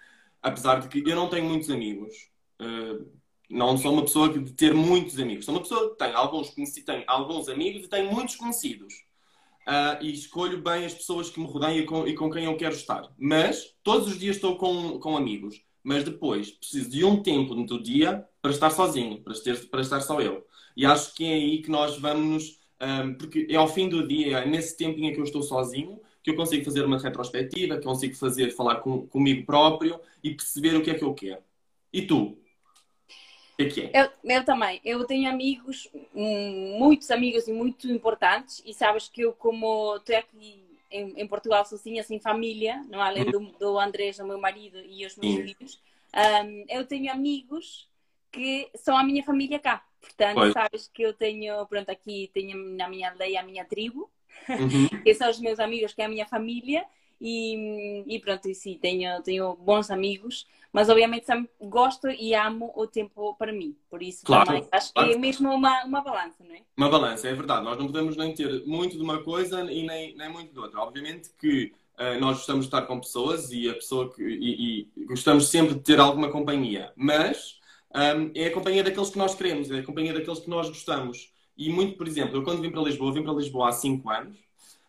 Apesar 0.43 0.81
de 0.81 0.89
que 0.89 1.09
eu 1.09 1.17
não 1.17 1.29
tenho 1.29 1.45
muitos 1.45 1.71
amigos. 1.71 2.31
Uh, 2.61 3.07
não 3.49 3.79
sou 3.79 3.93
uma 3.93 4.03
pessoa 4.03 4.29
de 4.29 4.53
ter 4.53 4.75
muitos 4.75 5.19
amigos. 5.21 5.45
Sou 5.45 5.55
uma 5.55 5.61
pessoa 5.61 5.91
que 5.91 5.99
tem 5.99 6.13
alguns, 6.15 6.51
tem 6.51 7.05
alguns 7.07 7.49
amigos 7.49 7.85
e 7.85 7.89
tem 7.89 8.11
muitos 8.13 8.35
conhecidos. 8.35 9.07
Uh, 9.67 10.03
e 10.03 10.13
escolho 10.13 10.63
bem 10.63 10.85
as 10.85 10.95
pessoas 10.95 11.31
que 11.31 11.41
me 11.41 11.47
rodeiam 11.47 11.79
e 11.79 11.87
com, 11.87 12.07
e 12.07 12.15
com, 12.15 12.31
quem 12.31 12.45
eu 12.45 12.57
quero 12.57 12.75
estar. 12.75 13.09
Mas 13.17 13.75
todos 13.83 14.09
os 14.09 14.19
dias 14.19 14.37
estou 14.37 14.57
com, 14.57 14.99
com 14.99 15.17
amigos. 15.17 15.65
Mas 15.87 16.03
depois 16.03 16.51
preciso 16.51 16.91
de 16.91 17.05
um 17.05 17.23
tempo 17.23 17.55
no 17.55 17.81
dia 17.81 18.27
para 18.43 18.51
estar 18.51 18.71
sozinho, 18.71 19.23
para, 19.23 19.33
ter, 19.35 19.69
para 19.69 19.81
estar 19.81 20.01
só 20.01 20.21
eu. 20.21 20.45
E 20.77 20.85
acho 20.85 21.15
que 21.15 21.25
é 21.25 21.35
aí 21.35 21.63
que 21.63 21.71
nós 21.71 21.97
vamos, 21.97 22.59
um, 22.83 23.15
porque 23.15 23.47
é 23.49 23.55
ao 23.55 23.69
fim 23.69 23.89
do 23.89 24.05
dia, 24.05 24.39
é 24.39 24.45
nesse 24.45 24.77
tempo 24.77 24.99
em 24.99 25.13
que 25.13 25.21
eu 25.21 25.23
estou 25.23 25.45
sozinho, 25.45 26.01
que 26.25 26.31
eu 26.31 26.35
consigo 26.35 26.65
fazer 26.65 26.85
uma 26.85 26.99
retrospectiva, 26.99 27.77
que 27.77 27.85
consigo 27.85 28.17
fazer, 28.17 28.51
falar 28.51 28.81
com, 28.81 29.07
comigo 29.07 29.47
próprio 29.47 30.01
e 30.25 30.35
perceber 30.35 30.75
o 30.75 30.83
que 30.83 30.91
é 30.91 30.95
que 30.95 31.05
eu 31.05 31.15
quero. 31.15 31.41
E 31.93 32.03
tu? 32.03 32.37
O 33.53 33.57
que 33.57 33.63
é 33.63 33.69
que 33.69 33.81
é? 33.83 33.91
Eu, 33.95 34.11
eu 34.25 34.45
também. 34.45 34.81
Eu 34.85 35.05
tenho 35.05 35.31
amigos, 35.31 35.89
muitos 36.13 37.13
amigos 37.13 37.47
e 37.47 37.53
muito 37.53 37.89
importantes, 37.89 38.61
e 38.67 38.75
sabes 38.75 39.09
que 39.09 39.21
eu, 39.21 39.33
como 39.35 39.95
estou 39.99 40.17
aqui 40.17 40.66
em, 40.91 41.21
em, 41.21 41.27
Portugal 41.27 41.65
sozinha, 41.65 42.03
sem 42.03 42.19
família, 42.21 42.85
não 42.89 43.01
além 43.01 43.25
do, 43.31 43.41
do 43.59 43.79
Andrés, 43.79 44.19
o 44.19 44.27
meu 44.27 44.39
marido 44.39 44.79
e 44.79 45.07
os 45.07 45.17
meus 45.17 45.35
filhos, 45.37 45.81
um, 46.15 46.65
eu 46.69 46.87
tenho 46.87 47.13
amigos 47.13 47.89
que 48.31 48.71
são 48.75 48.97
a 48.97 49.03
minha 49.03 49.23
família 49.23 49.59
cá. 49.59 49.85
Portanto, 50.01 50.37
pois. 50.37 50.53
sabes 50.53 50.89
que 50.93 51.03
eu 51.03 51.13
tenho, 51.13 51.67
pronto, 51.67 51.91
aqui 51.91 52.31
tenho 52.33 52.57
na 52.77 52.89
minha 52.89 53.11
aldeia 53.11 53.41
a 53.41 53.43
minha 53.43 53.65
tribo, 53.65 54.11
uhum. 54.49 54.89
que 55.03 55.15
são 55.15 55.29
os 55.31 55.41
meus 55.41 55.59
amigos, 55.59 55.95
que 55.95 56.03
é 56.03 56.05
a 56.05 56.09
minha 56.09 56.27
família, 56.27 56.85
e, 57.21 58.05
e 58.07 58.19
pronto, 58.19 58.49
e 58.49 58.55
sim, 58.55 58.79
tenho, 58.81 59.23
tenho 59.23 59.57
bons 59.57 59.91
amigos, 59.91 60.47
mas 60.73 60.89
obviamente 60.89 61.27
gosto 61.61 62.09
e 62.09 62.35
amo 62.35 62.73
o 62.77 62.87
tempo 62.87 63.35
para 63.37 63.53
mim, 63.53 63.75
por 63.89 64.03
isso 64.03 64.25
claro, 64.25 64.47
também 64.47 64.69
acho 64.71 64.93
claro. 64.93 65.09
que 65.09 65.15
é 65.15 65.19
mesmo 65.19 65.51
uma, 65.51 65.85
uma 65.85 66.03
balança, 66.03 66.45
não 66.45 66.55
é? 66.55 66.61
Uma 66.77 66.89
balança, 66.89 67.29
é 67.29 67.35
verdade, 67.35 67.65
nós 67.65 67.79
não 67.79 67.87
podemos 67.87 68.17
nem 68.17 68.35
ter 68.35 68.65
muito 68.67 68.97
de 68.97 69.03
uma 69.03 69.23
coisa 69.23 69.61
e 69.71 69.87
nem, 69.87 70.15
nem 70.17 70.29
muito 70.31 70.53
de 70.53 70.59
outra. 70.59 70.81
Obviamente 70.81 71.31
que 71.39 71.73
uh, 71.99 72.21
nós 72.21 72.39
gostamos 72.39 72.67
de 72.67 72.69
estar 72.69 72.83
com 72.83 73.01
pessoas 73.01 73.51
e 73.51 73.69
a 73.69 73.75
pessoa 73.75 74.13
que 74.13 74.23
e, 74.23 74.89
e 74.97 75.05
gostamos 75.07 75.49
sempre 75.49 75.75
de 75.75 75.81
ter 75.81 75.99
alguma 75.99 76.31
companhia, 76.31 76.93
mas 76.95 77.59
um, 77.95 78.31
é 78.35 78.47
a 78.49 78.53
companhia 78.53 78.85
daqueles 78.85 79.11
que 79.11 79.19
nós 79.19 79.35
queremos, 79.35 79.71
é 79.71 79.79
a 79.79 79.83
companhia 79.83 80.13
daqueles 80.13 80.41
que 80.41 80.51
nós 80.51 80.69
gostamos. 80.69 81.33
E 81.57 81.71
muito, 81.71 81.97
por 81.97 82.07
exemplo, 82.07 82.37
eu 82.37 82.43
quando 82.43 82.61
vim 82.61 82.71
para 82.71 82.83
Lisboa, 82.83 83.15
vim 83.15 83.23
para 83.23 83.33
Lisboa 83.33 83.71
há 83.71 83.73
5 83.73 84.11
anos, 84.11 84.37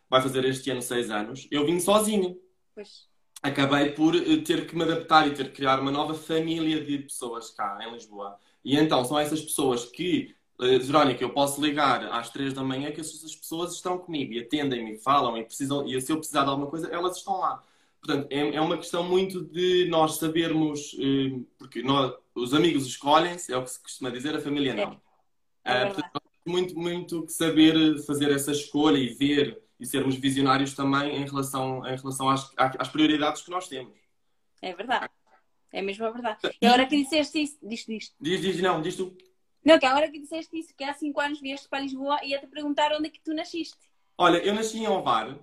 vai 0.09 0.21
fazer 0.21 0.45
este 0.45 0.69
ano 0.71 0.81
6 0.81 1.09
anos, 1.11 1.47
eu 1.51 1.65
vim 1.65 1.79
sozinho. 1.79 2.37
Pois. 2.73 3.07
Acabei 3.41 3.91
por 3.91 4.15
eh, 4.15 4.37
ter 4.37 4.65
que 4.65 4.75
me 4.75 4.83
adaptar 4.83 5.27
e 5.27 5.33
ter 5.33 5.45
que 5.49 5.57
criar 5.57 5.79
uma 5.79 5.91
nova 5.91 6.13
família 6.13 6.83
de 6.83 6.99
pessoas 6.99 7.51
cá 7.51 7.77
em 7.81 7.91
Lisboa. 7.91 8.37
E 8.63 8.75
então 8.75 9.05
são 9.05 9.17
essas 9.17 9.41
pessoas 9.41 9.85
que, 9.85 10.35
uh, 10.59 10.79
Verónica, 10.79 11.23
eu 11.23 11.29
posso 11.29 11.61
ligar 11.61 12.03
às 12.11 12.29
3 12.29 12.53
da 12.53 12.63
manhã 12.63 12.91
que 12.91 12.99
essas 12.99 13.35
pessoas 13.35 13.73
estão 13.73 13.97
comigo 13.97 14.33
e 14.33 14.39
atendem-me, 14.39 14.97
falam 14.97 15.37
e 15.37 15.43
precisam, 15.43 15.87
e 15.87 16.01
se 16.01 16.11
eu 16.11 16.17
precisar 16.17 16.43
de 16.43 16.49
alguma 16.49 16.69
coisa, 16.69 16.87
elas 16.87 17.17
estão 17.17 17.39
lá. 17.39 17.63
Portanto, 18.01 18.27
é, 18.31 18.55
é 18.55 18.61
uma 18.61 18.77
questão 18.77 19.03
muito 19.03 19.43
de 19.43 19.87
nós 19.87 20.17
sabermos, 20.17 20.93
uh, 20.93 21.45
porque 21.57 21.81
nós, 21.83 22.13
os 22.33 22.53
amigos 22.53 22.85
escolhem-se, 22.85 23.53
é 23.53 23.57
o 23.57 23.63
que 23.63 23.71
se 23.71 23.81
costuma 23.81 24.09
dizer, 24.09 24.35
a 24.35 24.41
família 24.41 24.73
não. 24.73 24.99
É. 25.63 25.85
Uh, 25.85 25.93
portanto, 25.93 26.21
muito, 26.45 26.79
muito 26.79 27.25
que 27.25 27.33
saber 27.33 28.01
fazer 28.03 28.31
essa 28.31 28.51
escolha 28.51 28.97
e 28.97 29.09
ver 29.09 29.61
e 29.79 29.86
sermos 29.86 30.15
visionários 30.15 30.74
também 30.74 31.15
em 31.15 31.25
relação, 31.25 31.86
em 31.86 31.96
relação 31.96 32.29
às, 32.29 32.51
às 32.57 32.89
prioridades 32.89 33.41
que 33.41 33.51
nós 33.51 33.67
temos. 33.67 33.98
É 34.62 34.74
verdade. 34.74 35.10
É 35.72 35.81
mesmo 35.81 36.05
a 36.05 36.12
verdade. 36.12 36.39
E 36.62 36.65
agora 36.65 36.86
que 36.88 37.03
disseste 37.03 37.41
isso, 37.43 37.57
diz, 37.62 37.86
diz. 37.86 38.15
Diz, 38.19 38.41
diz, 38.41 38.62
não, 38.62 38.81
diz 38.81 38.96
tu. 38.96 39.15
Não, 39.63 39.77
que 39.77 39.86
agora 39.86 40.10
que 40.10 40.19
disseste 40.19 40.57
isso, 40.57 40.74
que 40.75 40.84
há 40.84 40.93
5 40.93 41.19
anos 41.19 41.41
vieste 41.41 41.67
para 41.67 41.81
Lisboa 41.81 42.19
e 42.24 42.29
ia-te 42.29 42.48
perguntar 42.48 42.91
onde 42.93 43.07
é 43.07 43.10
que 43.12 43.19
tu 43.22 43.34
nasciste. 43.34 43.77
Olha, 44.17 44.38
eu 44.38 44.55
nasci 44.55 44.77
em 44.79 44.88
Ovar. 44.88 45.38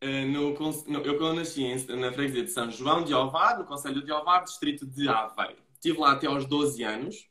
eh, 0.00 0.24
No, 0.24 0.52
no, 0.52 1.00
eu 1.00 1.34
nasci 1.34 1.62
em, 1.62 1.76
na 1.96 2.12
freguesia 2.12 2.42
de 2.42 2.50
São 2.50 2.70
João 2.70 3.04
de 3.04 3.14
Ovar, 3.14 3.58
no 3.58 3.64
Conselho 3.64 4.02
de 4.02 4.10
Ovar, 4.12 4.42
distrito 4.44 4.84
de 4.84 5.08
Aveiro. 5.08 5.62
Estive 5.74 5.98
lá 5.98 6.12
até 6.12 6.26
aos 6.26 6.44
12 6.44 6.82
anos. 6.82 7.30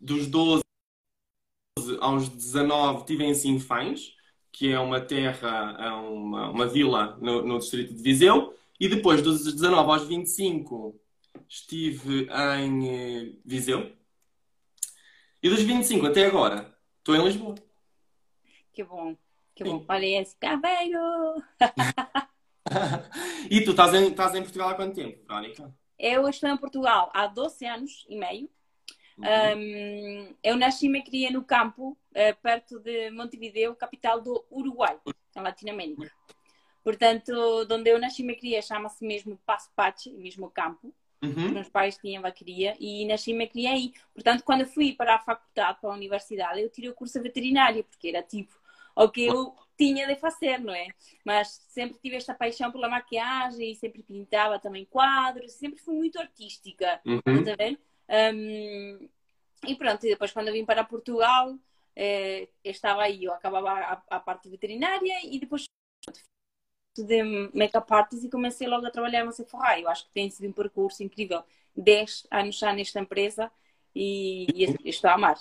Dos 0.00 0.26
12 0.26 0.62
aos 2.00 2.28
19 2.30 3.00
estive 3.00 3.24
em 3.24 3.34
Sinfães, 3.34 4.15
que 4.56 4.72
é 4.72 4.80
uma 4.80 5.02
terra, 5.02 5.76
é 5.78 5.90
uma, 5.90 6.48
uma 6.48 6.66
vila 6.66 7.18
no, 7.20 7.42
no 7.42 7.58
distrito 7.58 7.92
de 7.92 8.02
Viseu. 8.02 8.56
E 8.80 8.88
depois, 8.88 9.20
dos 9.20 9.44
19 9.44 9.90
aos 9.90 10.08
25, 10.08 10.98
estive 11.46 12.26
em 12.56 12.88
eh, 12.88 13.32
Viseu. 13.44 13.92
E 15.42 15.50
dos 15.50 15.60
25 15.60 16.06
até 16.06 16.24
agora, 16.24 16.74
estou 16.98 17.14
em 17.14 17.22
Lisboa. 17.22 17.54
Que 18.72 18.82
bom. 18.82 19.14
Que 19.54 19.62
Sim. 19.62 19.70
bom. 19.72 19.84
Olha 19.90 20.22
esse 20.22 20.34
caveiro. 20.36 21.00
e 23.50 23.60
tu 23.60 23.72
estás 23.72 23.92
em, 23.92 24.08
estás 24.08 24.34
em 24.34 24.42
Portugal 24.42 24.70
há 24.70 24.74
quanto 24.74 24.94
tempo, 24.94 25.22
Verónica? 25.28 25.70
Eu 25.98 26.26
estou 26.30 26.48
em 26.48 26.56
Portugal 26.56 27.10
há 27.12 27.26
12 27.26 27.66
anos 27.66 28.06
e 28.08 28.16
meio. 28.16 28.48
Um, 29.18 30.34
eu 30.42 30.56
nasci 30.56 30.86
e 30.86 30.88
me 30.88 31.02
criei 31.02 31.30
no 31.30 31.42
campo, 31.44 31.96
eh, 32.14 32.32
perto 32.34 32.78
de 32.80 33.10
Montevideo, 33.10 33.74
capital 33.74 34.20
do 34.20 34.44
Uruguai, 34.50 34.98
na 35.34 35.42
Latinoamérica. 35.42 36.10
Portanto, 36.84 37.32
onde 37.70 37.90
eu 37.90 37.98
nasci 37.98 38.22
e 38.22 38.26
me 38.26 38.36
criei 38.36 38.62
chama-se 38.62 39.04
mesmo 39.04 39.38
Passo 39.44 39.70
Pache, 39.74 40.10
mesmo 40.12 40.50
campo. 40.50 40.94
Os 41.22 41.34
Uhum. 41.34 41.50
meus 41.50 41.68
pais 41.68 41.96
tinham 41.96 42.22
vaqueria 42.22 42.76
e 42.78 43.04
nasci 43.06 43.30
e 43.32 43.34
me 43.34 43.48
criei 43.48 43.72
aí. 43.72 43.92
Portanto, 44.14 44.44
quando 44.44 44.66
fui 44.66 44.92
para 44.92 45.16
a 45.16 45.18
faculdade, 45.18 45.80
para 45.80 45.90
a 45.90 45.94
universidade, 45.94 46.60
eu 46.60 46.70
tirei 46.70 46.90
o 46.90 46.94
curso 46.94 47.14
de 47.18 47.22
veterinária, 47.24 47.82
porque 47.82 48.08
era 48.08 48.22
tipo 48.22 48.54
o 48.94 49.08
que 49.08 49.26
eu 49.26 49.54
tinha 49.76 50.06
de 50.06 50.14
fazer, 50.16 50.58
não 50.60 50.74
é? 50.74 50.86
Mas 51.24 51.48
sempre 51.68 51.98
tive 52.00 52.16
esta 52.16 52.34
paixão 52.34 52.70
pela 52.70 52.88
maquiagem 52.88 53.72
e 53.72 53.74
sempre 53.74 54.02
pintava 54.02 54.58
também 54.58 54.84
quadros, 54.84 55.52
sempre 55.52 55.80
fui 55.80 55.94
muito 55.94 56.18
artística. 56.18 57.00
Uhum. 57.04 57.42
Ver? 57.42 57.78
Um, 58.08 59.08
e 59.66 59.74
pronto, 59.74 60.04
e 60.04 60.10
depois 60.10 60.32
quando 60.32 60.48
eu 60.48 60.54
vim 60.54 60.64
para 60.64 60.84
Portugal, 60.84 61.56
eh, 61.94 62.48
estava 62.62 63.02
aí, 63.02 63.24
eu 63.24 63.32
acabava 63.32 63.70
a, 63.70 64.02
a 64.10 64.20
parte 64.20 64.48
veterinária 64.48 65.20
e 65.24 65.38
depois 65.38 65.64
de 66.96 67.22
make-up 67.52 67.92
artist 67.92 68.24
e 68.24 68.30
comecei 68.30 68.66
logo 68.66 68.86
a 68.86 68.90
trabalhar 68.90 69.24
no 69.24 69.32
Sephora. 69.32 69.78
Eu 69.78 69.88
acho 69.88 70.04
que 70.06 70.12
tem 70.12 70.30
sido 70.30 70.48
um 70.48 70.52
percurso 70.52 71.02
incrível. 71.02 71.42
10 71.76 72.26
anos 72.30 72.58
já 72.58 72.72
nesta 72.72 73.00
empresa 73.00 73.50
e, 73.94 74.46
e 74.64 74.88
estou 74.88 75.10
a 75.10 75.14
amar. 75.14 75.38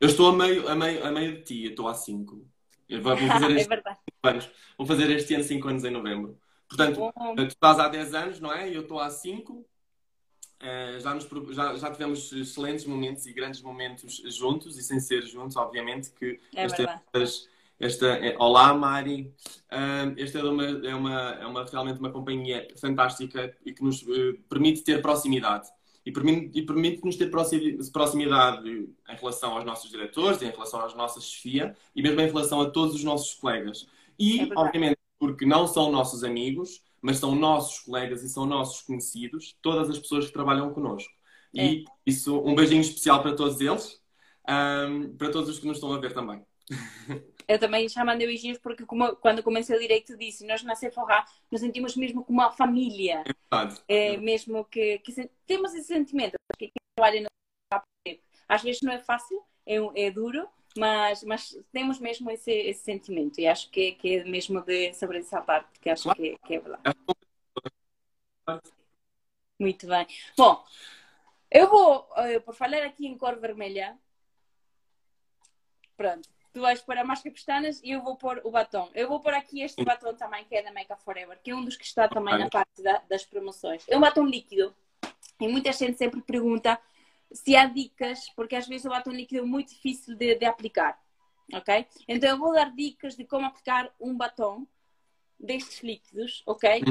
Eu 0.00 0.08
estou 0.08 0.28
a 0.28 0.32
meio, 0.32 0.68
a, 0.68 0.74
meio, 0.74 1.04
a 1.04 1.10
meio 1.10 1.36
de 1.38 1.42
ti, 1.42 1.64
eu 1.64 1.70
estou 1.70 1.88
há 1.88 1.94
5. 1.94 2.46
Eu 2.88 3.02
vou 3.02 3.16
fazer 3.16 3.50
é 3.50 3.56
este 3.56 3.68
verdade. 3.68 3.98
anos. 4.22 4.50
Vou 4.76 4.86
fazer 4.86 5.10
este 5.10 5.34
ano 5.34 5.44
5 5.44 5.68
anos 5.68 5.84
em 5.84 5.90
novembro. 5.90 6.38
Portanto, 6.68 6.98
Bom, 6.98 7.34
tu 7.34 7.42
estás 7.42 7.78
há 7.78 7.88
10 7.88 8.14
anos, 8.14 8.40
não 8.40 8.52
é? 8.52 8.68
E 8.68 8.74
eu 8.74 8.82
estou 8.82 9.00
há 9.00 9.10
5. 9.10 9.64
Já, 11.00 11.14
nos 11.14 11.28
já, 11.54 11.76
já 11.76 11.90
tivemos 11.90 12.32
excelentes 12.32 12.84
momentos 12.84 13.26
e 13.26 13.32
grandes 13.32 13.62
momentos 13.62 14.16
juntos 14.26 14.76
e 14.78 14.82
sem 14.82 14.98
ser 15.00 15.22
juntos, 15.26 15.56
obviamente, 15.56 16.10
que 16.10 16.40
é 16.54 16.64
esta, 16.64 16.76
verdade. 16.76 17.00
esta, 17.78 18.06
é- 18.06 18.36
Olá, 18.38 18.74
Mari. 18.74 19.32
Ah, 19.70 20.12
esta 20.16 20.38
é 20.38 20.42
uma, 20.42 20.64
é, 20.64 20.94
uma, 20.94 21.20
é 21.40 21.46
uma, 21.46 21.64
realmente 21.64 21.98
uma 22.00 22.10
companhia 22.10 22.66
fantástica 22.80 23.56
e 23.64 23.72
que 23.72 23.82
nos 23.84 24.02
eh, 24.02 24.36
permite 24.48 24.82
ter 24.82 25.00
proximidade. 25.00 25.68
E 26.04 26.10
permite- 26.10 26.58
e 26.58 26.62
permite-nos 26.64 27.16
ter 27.16 27.30
proximi- 27.30 27.78
proximidade 27.92 28.68
em 28.68 29.14
relação 29.14 29.52
aos 29.52 29.64
nossos 29.64 29.90
diretores, 29.90 30.40
em 30.42 30.50
relação 30.50 30.80
às 30.80 30.94
nossas 30.94 31.24
chefia 31.24 31.76
e 31.94 32.02
mesmo 32.02 32.20
em 32.20 32.26
relação 32.26 32.60
a 32.62 32.70
todos 32.70 32.94
os 32.94 33.04
nossos 33.04 33.34
colegas. 33.34 33.86
E, 34.18 34.40
É 34.40 34.48
obviamente, 34.56 34.96
porque 35.18 35.44
não 35.44 35.66
são 35.66 35.92
nossos 35.92 36.24
amigos, 36.24 36.82
mas 37.00 37.18
são 37.18 37.34
nossos 37.34 37.80
colegas 37.80 38.22
e 38.22 38.28
são 38.28 38.44
nossos 38.46 38.82
conhecidos, 38.82 39.56
todas 39.62 39.88
as 39.90 39.98
pessoas 39.98 40.26
que 40.26 40.32
trabalham 40.32 40.72
connosco. 40.72 41.12
E 41.54 41.84
isso, 42.04 42.38
um 42.40 42.54
beijinho 42.54 42.80
especial 42.80 43.22
para 43.22 43.34
todos 43.34 43.60
eles, 43.60 44.00
ahm, 44.46 45.16
para 45.16 45.30
todos 45.30 45.48
os 45.48 45.58
que 45.58 45.66
nos 45.66 45.78
estão 45.78 45.92
a 45.92 45.98
ver 45.98 46.12
também. 46.12 46.44
Eu 47.48 47.58
também 47.58 47.88
já 47.88 48.04
mandei 48.04 48.26
beijinhos 48.26 48.58
porque 48.58 48.84
como- 48.84 49.16
quando 49.16 49.42
comecei 49.42 49.74
o 49.74 49.80
direito 49.80 50.16
disse, 50.18 50.46
nós 50.46 50.62
na 50.62 50.74
Sephora 50.74 51.24
nos 51.50 51.60
sentimos 51.62 51.96
mesmo 51.96 52.22
como 52.22 52.40
uma 52.40 52.50
família. 52.52 53.24
Verdade. 53.24 53.80
É 53.88 54.18
mesmo 54.18 54.64
que, 54.66 54.98
que 54.98 55.30
temos 55.46 55.72
esse 55.74 55.86
sentimento. 55.86 56.34
Que 56.58 56.66
quem 56.66 56.72
trabalha 56.94 57.22
no 57.22 57.28
às 58.46 58.62
vezes 58.62 58.80
não 58.82 58.92
é 58.92 58.98
fácil, 58.98 59.42
é, 59.66 59.80
um- 59.80 59.92
é 59.94 60.10
duro, 60.10 60.46
mas, 60.76 61.22
mas 61.24 61.58
temos 61.72 61.98
mesmo 61.98 62.30
esse, 62.30 62.50
esse 62.52 62.82
sentimento 62.82 63.40
e 63.40 63.46
acho 63.46 63.70
que, 63.70 63.92
que 63.92 64.16
é 64.18 64.24
mesmo 64.24 64.60
de 64.62 64.92
sobressaltar, 64.94 65.68
porque 65.70 65.90
acho 65.90 66.12
que, 66.14 66.36
que 66.46 66.54
é 66.54 66.60
verdade. 66.60 66.96
Muito 69.58 69.86
bem. 69.86 70.06
Bom, 70.36 70.64
eu 71.50 71.68
vou, 71.68 72.08
eh, 72.16 72.38
por 72.40 72.54
falar 72.54 72.82
aqui 72.84 73.06
em 73.06 73.18
cor 73.18 73.36
vermelha, 73.40 73.98
pronto. 75.96 76.28
Tu 76.52 76.60
vais 76.60 76.80
pôr 76.80 76.96
a 76.96 77.04
máscara 77.04 77.34
pestanas 77.34 77.80
e 77.84 77.90
eu 77.90 78.02
vou 78.02 78.16
pôr 78.16 78.40
o 78.44 78.50
batom. 78.50 78.90
Eu 78.94 79.08
vou 79.08 79.20
pôr 79.20 79.34
aqui 79.34 79.60
este 79.62 79.84
batom 79.84 80.14
também, 80.14 80.44
que 80.44 80.54
é 80.56 80.62
da 80.62 80.72
Make 80.72 80.92
Up 80.92 81.02
Forever, 81.04 81.38
que 81.42 81.50
é 81.50 81.54
um 81.54 81.64
dos 81.64 81.76
que 81.76 81.84
está 81.84 82.08
também 82.08 82.34
na 82.38 82.48
parte 82.50 82.82
da- 82.82 83.02
das 83.08 83.24
promoções. 83.24 83.84
É 83.88 83.96
um 83.96 84.00
batom 84.00 84.24
líquido. 84.24 84.74
E 85.40 85.46
muita 85.46 85.72
gente 85.72 85.96
sempre 85.98 86.20
pergunta 86.22 86.80
se 87.32 87.56
há 87.56 87.66
dicas, 87.66 88.30
porque 88.34 88.56
às 88.56 88.66
vezes 88.66 88.86
o 88.86 88.90
batom 88.90 89.10
líquido 89.10 89.42
é 89.42 89.46
muito 89.46 89.68
difícil 89.68 90.16
de, 90.16 90.34
de 90.34 90.44
aplicar. 90.44 90.98
Ok? 91.52 91.86
Então 92.06 92.28
eu 92.28 92.38
vou 92.38 92.52
dar 92.52 92.74
dicas 92.74 93.16
de 93.16 93.24
como 93.24 93.46
aplicar 93.46 93.92
um 93.98 94.16
batom 94.16 94.66
destes 95.38 95.82
líquidos, 95.82 96.42
ok? 96.46 96.82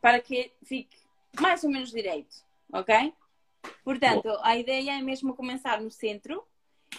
Para 0.00 0.20
que 0.20 0.52
fique 0.64 0.96
mais 1.40 1.62
ou 1.62 1.70
menos 1.70 1.90
direito, 1.90 2.34
ok? 2.72 3.12
Portanto, 3.84 4.28
a 4.42 4.56
ideia 4.56 4.98
é 4.98 5.02
mesmo 5.02 5.36
começar 5.36 5.80
no 5.80 5.90
centro 5.90 6.44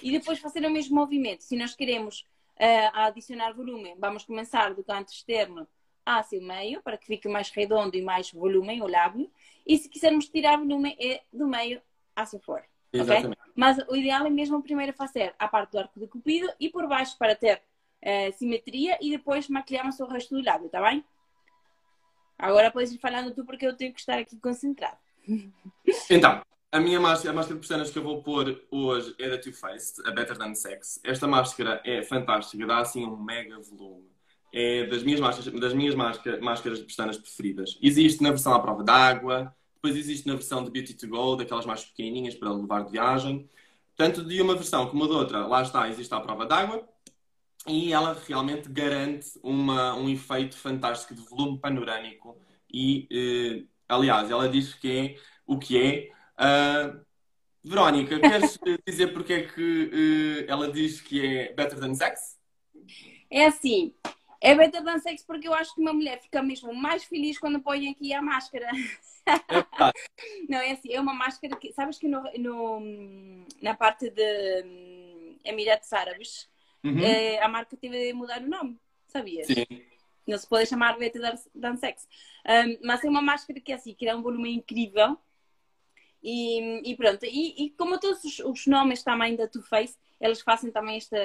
e 0.02 0.12
depois 0.12 0.40
fazer 0.40 0.66
o 0.66 0.72
mesmo 0.72 0.96
movimento. 0.96 1.44
Se 1.44 1.58
nós 1.58 1.75
queremos 1.75 2.25
eh, 2.56 2.88
adicionar 2.94 3.54
volume, 3.54 3.96
vamos 3.98 4.24
começar 4.24 4.74
do 4.74 4.84
canto 4.84 5.12
externo 5.12 5.68
hacia 6.06 6.40
o 6.40 6.44
meio, 6.44 6.82
para 6.82 6.98
que 6.98 7.06
fique 7.06 7.28
mais 7.28 7.50
redondo 7.50 7.96
e 7.96 8.02
mais 8.02 8.32
volume 8.32 8.82
o 8.82 8.88
lábio. 8.88 9.30
E 9.66 9.78
se 9.78 9.90
quisermos 9.90 10.30
tirar 10.30 10.58
volume, 10.58 10.96
é 11.00 11.24
do 11.32 11.48
meio 11.48 11.82
hacia 12.16 12.40
fora. 12.40 12.66
Exatamente. 12.93 13.41
Mas 13.55 13.77
o 13.89 13.95
ideal 13.95 14.25
é 14.25 14.29
mesmo 14.29 14.62
primeiro 14.62 14.93
fazer 14.93 15.33
a 15.39 15.47
parte 15.47 15.71
do 15.71 15.79
arco 15.79 16.00
de 16.00 16.07
cupido 16.07 16.47
e 16.59 16.69
por 16.69 16.88
baixo 16.88 17.17
para 17.17 17.35
ter 17.35 17.62
eh, 18.01 18.31
simetria 18.33 18.97
e 19.01 19.09
depois 19.09 19.50
maquilhamos 19.50 20.00
o 20.00 20.05
resto 20.05 20.35
do 20.35 20.43
lábio, 20.45 20.69
tá 20.69 20.81
bem? 20.81 21.03
Agora 22.38 22.71
podes 22.71 22.91
ir 22.91 22.97
falando 23.00 23.33
tu 23.33 23.45
porque 23.45 23.65
eu 23.65 23.75
tenho 23.75 23.93
que 23.93 24.00
estar 24.00 24.17
aqui 24.17 24.38
concentrado. 24.38 24.97
Então, 26.09 26.41
a 26.71 26.79
minha 26.79 27.00
máscara, 27.00 27.31
a 27.31 27.35
máscara 27.35 27.55
de 27.55 27.59
pestanas 27.62 27.91
que 27.91 27.97
eu 27.97 28.03
vou 28.03 28.23
pôr 28.23 28.62
hoje 28.71 29.13
é 29.19 29.29
da 29.29 29.38
Too 29.38 29.53
Faced, 29.53 30.05
a 30.07 30.12
Better 30.12 30.38
Than 30.38 30.55
Sex. 30.55 31.00
Esta 31.03 31.27
máscara 31.27 31.81
é 31.85 32.01
fantástica, 32.03 32.65
dá 32.65 32.79
assim 32.79 33.05
um 33.05 33.15
mega 33.15 33.59
volume. 33.59 34.09
É 34.51 34.85
das 34.85 35.03
minhas 35.03 35.19
máscaras, 35.19 35.59
das 35.59 35.73
minhas 35.73 35.95
máscara- 35.95 36.39
máscaras 36.41 36.79
de 36.79 36.85
pestanas 36.85 37.17
preferidas. 37.17 37.77
Existe 37.81 38.21
na 38.23 38.29
versão 38.29 38.53
à 38.53 38.59
prova 38.59 38.83
d'água, 38.83 39.55
depois 39.84 39.98
existe 39.98 40.25
na 40.25 40.36
versão 40.36 40.63
de 40.63 40.72
Beauty 40.72 40.94
to 40.94 41.10
Go, 41.10 41.36
daquelas 41.36 41.66
mais 41.66 41.84
pequenininhas 41.84 42.34
para 42.36 42.54
levar 42.54 42.86
de 42.86 42.92
viagem. 42.92 43.50
Tanto 43.98 44.24
de 44.24 44.42
uma 44.42 44.56
versão 44.56 44.88
como 44.90 45.06
de 45.06 45.12
outra, 45.12 45.46
lá 45.46 45.62
está, 45.62 45.90
existe 45.90 46.13
à 46.13 46.22
prova 46.22 46.46
d'água. 46.46 46.88
E 47.68 47.92
ela 47.92 48.18
realmente 48.25 48.70
garante 48.70 49.38
uma, 49.44 49.94
um 49.96 50.08
efeito 50.08 50.58
fantástico 50.58 51.13
de 51.13 51.22
volume 51.28 51.60
panorâmico. 51.60 52.38
E, 52.74 53.08
eh, 53.12 53.66
aliás, 53.90 54.32
ela 54.32 54.48
diz 54.48 54.74
que 54.74 54.90
é 54.90 55.16
o 55.46 55.60
que 55.60 55.78
é. 55.78 56.12
Ah, 56.38 56.98
Verónica, 57.62 58.18
queres 58.22 58.58
dizer 58.88 59.08
porque 59.13 59.34
é 59.34 59.44
que 59.44 60.46
eh, 60.48 60.52
ela 60.52 60.72
diz 60.72 61.02
que 61.02 61.25
é 61.25 61.54
better 61.54 61.78
than 61.78 61.94
sex? 61.94 62.38
É 63.30 63.48
assim, 63.48 63.94
é 64.43 64.55
better 64.55 64.83
than 64.83 65.00
sex 65.00 65.23
porque 65.23 65.47
eu 65.47 65.53
acho 65.53 65.73
que 65.75 65.81
uma 65.81 65.93
mulher 65.93 66.21
fica 66.21 66.43
mesmo 66.43 66.73
mais 66.73 67.03
feliz 67.05 67.39
quando 67.39 67.62
põe 67.62 67.89
aqui 67.89 68.13
a 68.13 68.21
máscara. 68.21 68.67
É 69.25 69.53
verdade. 69.55 69.93
Não, 70.50 70.59
é 70.59 70.71
assim, 70.73 70.93
é 70.93 71.00
uma 71.01 71.13
máscara 71.13 71.55
que, 71.57 71.71
sabes 71.73 71.97
que 71.97 72.07
no, 72.07 72.23
no- 72.38 73.45
na 73.62 73.73
parte 73.75 74.09
de 74.09 74.63
hum, 74.65 75.39
Emirados 75.43 75.91
Árabes, 75.93 76.51
Uhum. 76.85 77.00
eh, 77.01 77.39
a 77.41 77.47
marca 77.47 77.77
teve 77.77 77.97
de 78.07 78.13
mudar 78.13 78.41
o 78.41 78.50
nome, 78.50 78.77
sabias? 79.07 79.47
Sim. 79.47 79.65
Não 80.27 80.38
se 80.38 80.47
pode 80.47 80.67
chamar 80.67 80.97
better 80.97 81.21
than 81.59 81.77
sex. 81.77 82.07
Hum, 82.45 82.77
mas 82.83 83.03
é 83.03 83.09
uma 83.09 83.21
máscara 83.21 83.59
que 83.62 83.71
é 83.71 83.75
assim, 83.75 83.95
que 83.95 84.05
dá 84.05 84.15
um 84.17 84.21
volume 84.21 84.53
incrível 84.53 85.17
E, 86.21 86.91
e 86.91 86.95
pronto, 86.95 87.25
e, 87.25 87.65
e, 87.65 87.69
como 87.71 88.00
todos 88.00 88.23
os, 88.23 88.39
os, 88.39 88.65
nomes 88.67 89.03
também 89.03 89.35
da 89.35 89.47
Too 89.47 89.62
Faced, 89.62 89.97
eles 90.21 90.41
fazem 90.41 90.71
também 90.71 90.95
esta, 90.97 91.17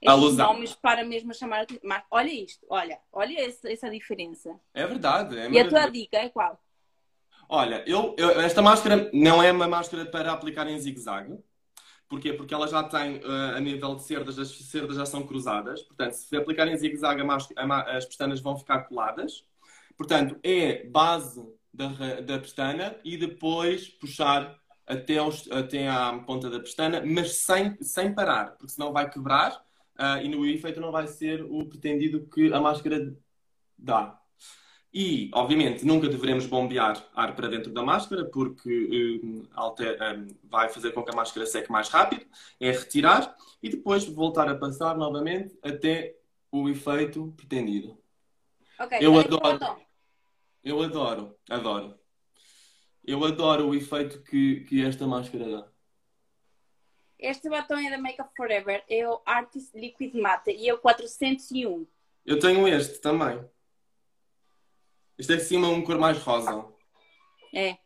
estes 0.00 0.36
nomes 0.36 0.74
para 0.74 1.04
mesmo 1.04 1.34
chamar 1.34 1.66
mas 1.82 2.02
olha 2.10 2.32
isto, 2.32 2.66
olha, 2.70 2.98
olha 3.12 3.40
essa, 3.40 3.70
essa 3.70 3.90
diferença. 3.90 4.58
É 4.72 4.86
verdade. 4.86 5.38
É 5.38 5.50
e 5.50 5.58
a 5.58 5.68
tua 5.68 5.88
dica 5.88 6.16
é 6.16 6.28
qual? 6.28 6.58
Olha, 7.48 7.82
eu, 7.86 8.14
eu, 8.16 8.40
esta 8.40 8.62
máscara 8.62 9.10
não 9.12 9.42
é 9.42 9.50
uma 9.50 9.66
máscara 9.66 10.06
para 10.06 10.32
aplicar 10.32 10.68
em 10.68 10.78
zigue-zague. 10.78 11.36
Porquê? 12.08 12.32
Porque 12.32 12.54
ela 12.54 12.66
já 12.66 12.82
tem, 12.84 13.18
uh, 13.18 13.56
a 13.56 13.60
nível 13.60 13.94
de 13.94 14.02
cerdas, 14.04 14.38
as 14.38 14.48
cerdas 14.48 14.96
já 14.96 15.04
são 15.04 15.26
cruzadas. 15.26 15.82
Portanto, 15.82 16.12
se 16.12 16.36
aplicar 16.36 16.66
em 16.68 16.76
zigue-zague, 16.76 17.22
as 17.86 18.04
pestanas 18.04 18.40
vão 18.40 18.56
ficar 18.56 18.82
coladas. 18.82 19.44
Portanto, 19.96 20.38
é 20.42 20.84
base 20.84 21.44
da, 21.72 22.20
da 22.20 22.38
pestana 22.38 22.96
e 23.04 23.16
depois 23.16 23.88
puxar 23.88 24.58
até, 24.86 25.18
aos, 25.18 25.50
até 25.50 25.88
à 25.88 26.12
ponta 26.26 26.50
da 26.50 26.58
pestana, 26.58 27.02
mas 27.04 27.36
sem, 27.36 27.76
sem 27.80 28.12
parar, 28.12 28.56
porque 28.56 28.72
senão 28.72 28.92
vai 28.92 29.08
quebrar 29.08 29.60
uh, 30.00 30.24
e 30.24 30.28
no 30.28 30.46
efeito 30.46 30.80
não 30.80 30.90
vai 30.90 31.06
ser 31.06 31.42
o 31.42 31.66
pretendido 31.66 32.26
que 32.26 32.52
a 32.52 32.60
máscara 32.60 33.14
dá. 33.78 34.18
E, 34.92 35.30
obviamente, 35.32 35.86
nunca 35.86 36.08
devemos 36.08 36.46
bombear 36.46 37.06
ar 37.14 37.36
para 37.36 37.48
dentro 37.48 37.72
da 37.72 37.82
máscara, 37.82 38.24
porque 38.24 39.20
um, 39.22 39.46
alter, 39.52 39.96
um, 40.02 40.26
vai 40.42 40.68
fazer 40.68 40.90
com 40.90 41.04
que 41.04 41.12
a 41.12 41.16
máscara 41.16 41.46
seque 41.46 41.70
mais 41.70 41.88
rápido. 41.88 42.26
É 42.58 42.72
retirar 42.72 43.36
e 43.62 43.68
depois 43.68 44.04
voltar 44.04 44.48
a 44.48 44.56
passar 44.56 44.96
novamente 44.96 45.56
até 45.62 46.16
o 46.50 46.68
efeito 46.68 47.32
pretendido. 47.36 47.96
Okay, 48.80 48.98
eu 49.00 49.16
adoro. 49.16 49.78
Eu 50.64 50.82
adoro, 50.82 51.36
adoro. 51.48 51.94
Eu 53.04 53.24
adoro 53.24 53.68
o 53.68 53.74
efeito 53.74 54.22
que, 54.22 54.64
que 54.64 54.84
esta 54.84 55.06
máscara 55.06 55.48
dá. 55.48 55.68
Este 57.20 57.50
batom 57.50 57.76
é 57.76 57.90
da 57.90 57.98
Makeup 57.98 58.30
Forever, 58.34 58.82
é 58.88 59.06
o 59.06 59.20
Artist 59.26 59.78
Liquid 59.78 60.14
Matte 60.14 60.52
e 60.52 60.70
é 60.70 60.72
o 60.72 60.78
401. 60.78 61.86
Eu 62.24 62.38
tenho 62.38 62.66
este 62.66 62.98
também. 62.98 63.44
Este 65.18 65.34
é 65.34 65.38
cima 65.38 65.68
um 65.68 65.82
cor 65.82 65.98
mais 65.98 66.16
rosa. 66.18 66.64
É. 67.54 67.76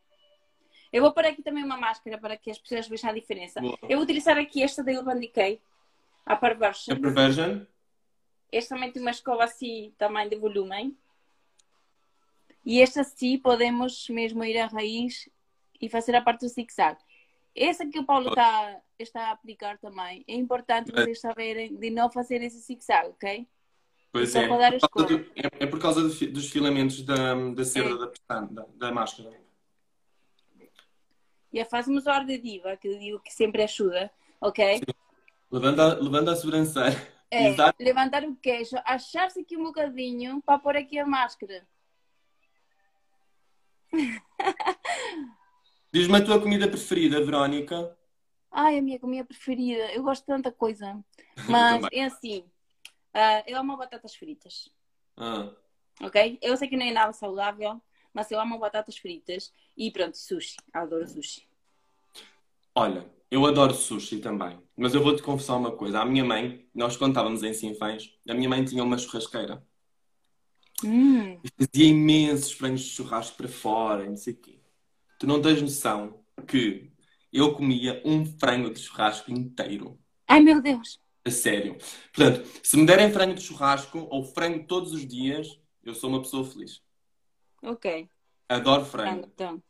Eu 0.92 1.02
vou 1.02 1.12
pôr 1.12 1.26
aqui 1.26 1.42
também 1.42 1.64
uma 1.64 1.76
máscara 1.76 2.16
para 2.16 2.36
que 2.36 2.48
as 2.48 2.58
pessoas 2.58 2.86
vejam 2.86 3.10
a 3.10 3.12
diferença. 3.12 3.60
Boa. 3.60 3.76
Eu 3.82 3.96
vou 3.96 4.04
utilizar 4.04 4.38
aqui 4.38 4.62
esta 4.62 4.84
da 4.84 4.92
Urban 4.92 5.18
Decay, 5.18 5.60
a 6.24 6.36
Perversion. 6.36 6.94
A 6.94 7.00
Perversion. 7.00 7.66
Este 8.52 8.68
também 8.68 8.92
tem 8.92 9.02
uma 9.02 9.10
escova 9.10 9.42
assim, 9.42 9.92
tamanho 9.98 10.30
de 10.30 10.36
volume. 10.36 10.96
E 12.64 12.78
este 12.78 13.00
assim 13.00 13.36
podemos 13.36 14.08
mesmo 14.08 14.44
ir 14.44 14.56
à 14.58 14.66
raiz 14.68 15.28
e 15.80 15.88
fazer 15.88 16.14
a 16.14 16.22
parte 16.22 16.42
do 16.42 16.48
zig-zag. 16.48 16.96
Essa 17.52 17.84
que 17.84 17.98
o 17.98 18.04
Paulo 18.04 18.28
está, 18.28 18.80
está 18.98 19.28
a 19.28 19.32
aplicar 19.32 19.78
também, 19.78 20.24
é 20.28 20.34
importante 20.34 20.92
vocês 20.92 21.20
saberem 21.20 21.76
de 21.76 21.90
não 21.90 22.10
fazer 22.10 22.42
esse 22.42 22.58
zig-zag, 22.58 23.08
ok? 23.08 23.46
Pois 24.12 24.34
é. 24.36 24.44
É 24.44 24.48
por, 24.88 25.06
do, 25.06 25.18
é, 25.34 25.64
é 25.64 25.66
por 25.66 25.80
causa 25.80 26.00
do, 26.00 26.08
dos 26.08 26.48
filamentos 26.48 27.02
da, 27.02 27.34
da 27.34 27.64
seda 27.64 27.88
é. 27.88 27.96
da, 27.96 28.40
da, 28.42 28.66
da, 28.76 28.92
máscara. 28.92 29.30
E 31.52 31.56
yeah, 31.56 31.68
fazemos 31.68 32.06
a 32.06 32.14
ordem 32.14 32.40
diva, 32.40 32.76
que 32.76 32.86
eu 32.88 32.98
digo 32.98 33.18
que 33.20 33.32
sempre 33.32 33.64
ajuda, 33.64 34.10
ok? 34.40 34.80
Levando 35.50 35.80
a, 35.80 35.94
levando 35.94 36.30
a 36.30 36.36
sobrancelha. 36.36 37.14
É, 37.30 37.56
levantar 37.80 38.22
o 38.22 38.36
queixo, 38.36 38.76
achar-se 38.84 39.40
aqui 39.40 39.56
um 39.56 39.64
bocadinho 39.64 40.40
para 40.42 40.60
pôr 40.60 40.76
aqui 40.76 40.96
a 40.96 41.06
máscara. 41.06 41.66
Diz-me 45.92 46.16
a 46.18 46.24
tua 46.24 46.40
comida 46.40 46.68
preferida, 46.68 47.24
Verónica. 47.24 47.96
Ai, 48.54 48.78
a 48.78 48.82
minha 48.82 49.24
preferida. 49.24 49.92
Eu 49.92 50.02
gosto 50.02 50.22
de 50.22 50.28
tanta 50.28 50.50
coisa. 50.50 50.98
Mas 51.48 51.84
é 51.92 52.04
assim, 52.04 52.44
Uh, 53.14 53.46
eu 53.46 53.56
amo 53.56 53.76
batatas 53.76 54.16
fritas. 54.16 54.68
Ah. 55.16 55.52
Ok? 56.00 56.38
Eu 56.42 56.56
sei 56.56 56.66
que 56.66 56.76
não 56.76 56.84
é 56.84 56.92
nada 56.92 57.12
saudável, 57.12 57.80
mas 58.12 58.28
eu 58.32 58.40
amo 58.40 58.58
batatas 58.58 58.98
fritas. 58.98 59.52
E 59.76 59.90
pronto, 59.92 60.18
sushi. 60.18 60.56
Adoro 60.72 61.06
sushi. 61.06 61.46
Olha, 62.74 63.08
eu 63.30 63.46
adoro 63.46 63.72
sushi 63.72 64.18
também. 64.18 64.60
Mas 64.76 64.94
eu 64.94 65.02
vou-te 65.02 65.22
confessar 65.22 65.54
uma 65.54 65.70
coisa. 65.70 66.00
A 66.00 66.04
minha 66.04 66.24
mãe, 66.24 66.66
nós 66.74 66.96
quando 66.96 67.12
estávamos 67.12 67.44
em 67.44 67.54
Sinfãs, 67.54 68.12
a 68.28 68.34
minha 68.34 68.48
mãe 68.48 68.64
tinha 68.64 68.82
uma 68.82 68.98
churrasqueira. 68.98 69.64
Hum. 70.84 71.40
Fazia 71.56 71.86
imensos 71.86 72.50
frangos 72.50 72.80
de 72.80 72.90
churrasco 72.90 73.36
para 73.36 73.48
fora, 73.48 74.04
não 74.04 74.16
sei 74.16 74.34
o 74.34 74.36
quê. 74.36 74.58
Tu 75.20 75.26
não 75.28 75.40
tens 75.40 75.62
noção 75.62 76.20
que 76.48 76.90
eu 77.34 77.52
comia 77.52 78.00
um 78.04 78.24
frango 78.38 78.72
de 78.72 78.78
churrasco 78.78 79.32
inteiro. 79.32 79.98
Ai 80.28 80.38
meu 80.38 80.62
Deus! 80.62 81.00
A 81.24 81.30
sério. 81.30 81.76
Portanto, 82.14 82.48
se 82.62 82.76
me 82.76 82.86
derem 82.86 83.10
frango 83.10 83.34
de 83.34 83.42
churrasco 83.42 84.06
ou 84.08 84.22
frango 84.22 84.64
todos 84.68 84.92
os 84.92 85.04
dias, 85.04 85.60
eu 85.82 85.94
sou 85.94 86.08
uma 86.10 86.22
pessoa 86.22 86.44
feliz. 86.44 86.80
Ok. 87.60 88.08
Adoro 88.48 88.84
frango. 88.84 89.26
Então. 89.26 89.60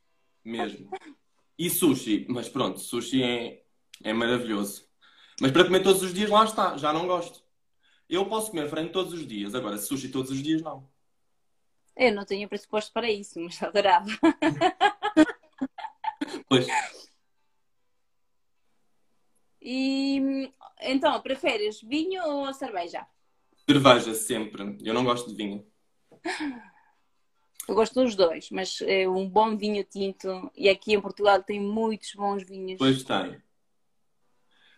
Mesmo. 0.44 0.90
E 1.58 1.70
sushi. 1.70 2.26
Mas 2.28 2.50
pronto, 2.50 2.80
sushi 2.80 3.22
é, 3.22 3.62
é 4.02 4.12
maravilhoso. 4.12 4.86
Mas 5.40 5.50
para 5.50 5.64
comer 5.64 5.82
todos 5.82 6.02
os 6.02 6.12
dias, 6.12 6.28
lá 6.28 6.44
está. 6.44 6.76
Já 6.76 6.92
não 6.92 7.06
gosto. 7.06 7.42
Eu 8.10 8.26
posso 8.26 8.50
comer 8.50 8.68
frango 8.68 8.92
todos 8.92 9.14
os 9.14 9.26
dias. 9.26 9.54
Agora, 9.54 9.78
sushi 9.78 10.08
todos 10.08 10.30
os 10.30 10.42
dias, 10.42 10.60
não. 10.60 10.86
Eu 11.96 12.12
não 12.12 12.26
tenho 12.26 12.48
pressuposto 12.48 12.92
para 12.92 13.10
isso, 13.10 13.40
mas 13.40 13.60
adorava. 13.62 14.06
pois. 16.46 16.66
E 19.66 20.52
então, 20.82 21.18
preferes 21.22 21.80
vinho 21.80 22.22
ou 22.22 22.52
cerveja? 22.52 23.06
Cerveja, 23.66 24.12
sempre. 24.14 24.76
Eu 24.84 24.92
não 24.92 25.02
gosto 25.02 25.30
de 25.30 25.34
vinho. 25.34 25.66
Eu 27.66 27.74
gosto 27.74 28.02
dos 28.02 28.14
dois, 28.14 28.50
mas 28.50 28.82
é 28.82 29.08
um 29.08 29.26
bom 29.26 29.56
vinho 29.56 29.82
tinto. 29.84 30.50
E 30.54 30.68
aqui 30.68 30.92
em 30.92 31.00
Portugal 31.00 31.42
tem 31.42 31.58
muitos 31.58 32.12
bons 32.14 32.42
vinhos. 32.44 32.76
Pois 32.76 33.02
tem. 33.02 33.42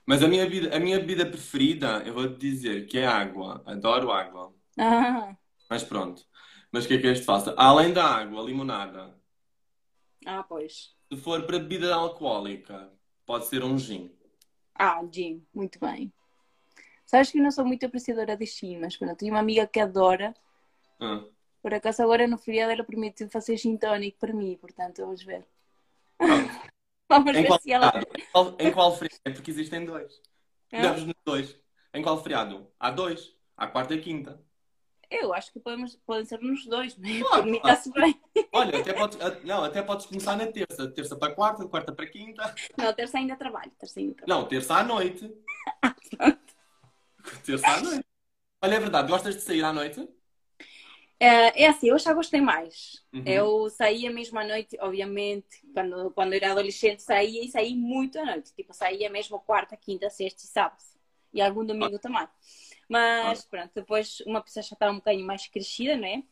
Mas 0.07 0.23
a 0.23 0.29
minha, 0.29 0.49
vida, 0.49 0.75
a 0.75 0.79
minha 0.79 1.01
bebida 1.01 1.27
preferida, 1.27 2.05
eu 2.07 2.15
vou 2.15 2.33
te 2.33 2.39
dizer 2.39 2.87
que 2.87 2.99
é 2.99 3.07
água. 3.09 3.61
Adoro 3.67 4.13
água. 4.13 4.55
Ah. 4.79 5.37
Mas 5.69 5.83
pronto. 5.83 6.25
Mas 6.71 6.85
o 6.85 6.89
que 6.89 6.95
é 6.95 6.99
que 6.99 7.09
este 7.09 7.25
faça? 7.25 7.53
Além 7.59 7.93
da 7.93 8.05
água, 8.05 8.41
limonada. 8.41 9.19
Ah, 10.25 10.45
pois. 10.45 10.95
Se 11.13 11.19
for 11.19 11.43
para 11.45 11.59
bebida 11.59 11.93
alcoólica, 11.93 12.93
pode 13.25 13.47
ser 13.47 13.65
um 13.65 13.77
gin. 13.77 14.17
Ah, 14.79 15.03
gin, 15.11 15.45
muito 15.55 15.79
bem. 15.79 16.13
Sabes 17.05 17.31
que 17.31 17.39
eu 17.39 17.43
não 17.43 17.51
sou 17.51 17.65
muito 17.65 17.87
apreciadora 17.87 18.37
de 18.37 18.47
gin, 18.47 18.79
mas 18.79 18.97
pronto, 18.97 19.17
tenho 19.17 19.33
uma 19.33 19.41
amiga 19.41 19.67
que 19.67 19.81
adora. 19.81 20.35
Ah. 21.01 21.25
Por 21.63 21.75
acaso 21.75 22.03
agora 22.03 22.27
no 22.27 22.39
feriado 22.39 22.73
ela 22.73 22.85
permitiu 22.85 23.29
fazer 23.29 23.57
gin 23.57 23.77
tonic 23.77 24.19
para 24.19 24.33
mim, 24.33 24.57
portanto 24.57 25.03
vamos 25.03 25.23
ver. 25.23 25.47
Ah. 26.19 26.27
vamos 27.09 27.37
em 27.37 27.43
ver 27.43 27.47
qual, 27.49 27.61
se 27.61 27.73
ela. 27.73 27.93
Em 27.97 28.25
qual, 28.33 28.57
em 28.59 28.73
qual 28.73 28.97
feriado? 28.97 29.21
É 29.25 29.31
porque 29.31 29.51
existem 29.51 29.85
dois. 29.85 30.21
Ah? 30.73 30.95
dois. 31.25 31.59
Em 31.95 32.03
qual 32.03 32.23
feriado? 32.23 32.71
Há 32.79 32.91
dois. 32.91 33.35
Há 33.57 33.67
quarta 33.67 33.95
e 33.95 34.01
quinta. 34.01 34.41
Eu 35.11 35.33
acho 35.33 35.53
que 35.53 35.61
podemos, 35.61 35.97
podem 36.07 36.25
ser 36.25 36.41
nos 36.41 36.67
dois, 36.67 36.97
né? 36.97 37.21
Claro, 37.21 37.43
Por 37.43 37.51
mim 37.51 37.59
está-se 37.59 37.93
bem. 37.93 38.21
Olha, 38.53 38.79
até 38.79 38.93
podes, 38.93 39.19
não, 39.45 39.65
até 39.65 39.83
podes 39.83 40.07
começar 40.07 40.37
na 40.37 40.47
terça. 40.47 40.91
Terça 40.91 41.17
para 41.17 41.35
quarta, 41.35 41.67
quarta 41.67 41.93
para 41.93 42.07
quinta. 42.07 42.55
Não, 42.77 42.93
terça 42.93 43.19
ainda 43.19 43.37
trabalho. 43.37 43.71
Terça 43.79 44.01
ainda 44.01 44.15
trabalho. 44.15 44.41
Não, 44.41 44.49
terça 44.49 44.75
à 44.75 44.85
noite. 44.85 45.33
terça 47.45 47.67
à 47.69 47.81
noite. 47.81 48.05
Olha, 48.63 48.75
é 48.75 48.81
verdade, 48.81 49.11
gostas 49.11 49.37
de 49.37 49.43
sair 49.43 49.65
à 49.65 49.73
noite? 49.73 50.09
É, 51.19 51.65
é 51.65 51.69
assim, 51.69 51.89
eu 51.89 51.99
já 51.99 52.13
gostei 52.13 52.41
mais. 52.41 53.03
Uhum. 53.13 53.23
Eu 53.25 53.71
saía 53.71 54.11
mesmo 54.11 54.39
à 54.39 54.45
noite, 54.45 54.77
obviamente, 54.81 55.61
quando, 55.73 56.11
quando 56.11 56.35
era 56.35 56.53
adolescente, 56.53 57.03
saía 57.03 57.45
e 57.45 57.51
saí 57.51 57.75
muito 57.75 58.19
à 58.19 58.25
noite. 58.25 58.53
Tipo, 58.55 58.75
saía 58.75 59.09
mesmo 59.09 59.41
quarta, 59.41 59.77
quinta, 59.77 60.11
sexta 60.11 60.45
e 60.45 60.47
sábado. 60.47 60.83
E 61.33 61.41
algum 61.41 61.65
domingo 61.65 61.97
ah. 61.97 61.99
também. 61.99 62.29
Mas 62.89 63.41
ah. 63.41 63.47
pronto, 63.51 63.71
depois 63.75 64.21
uma 64.27 64.41
pessoa 64.41 64.63
já 64.63 64.75
está 64.75 64.91
um 64.91 64.97
bocadinho 64.97 65.27
mais 65.27 65.47
crescida, 65.47 65.97
não 65.97 66.07
é? 66.07 66.23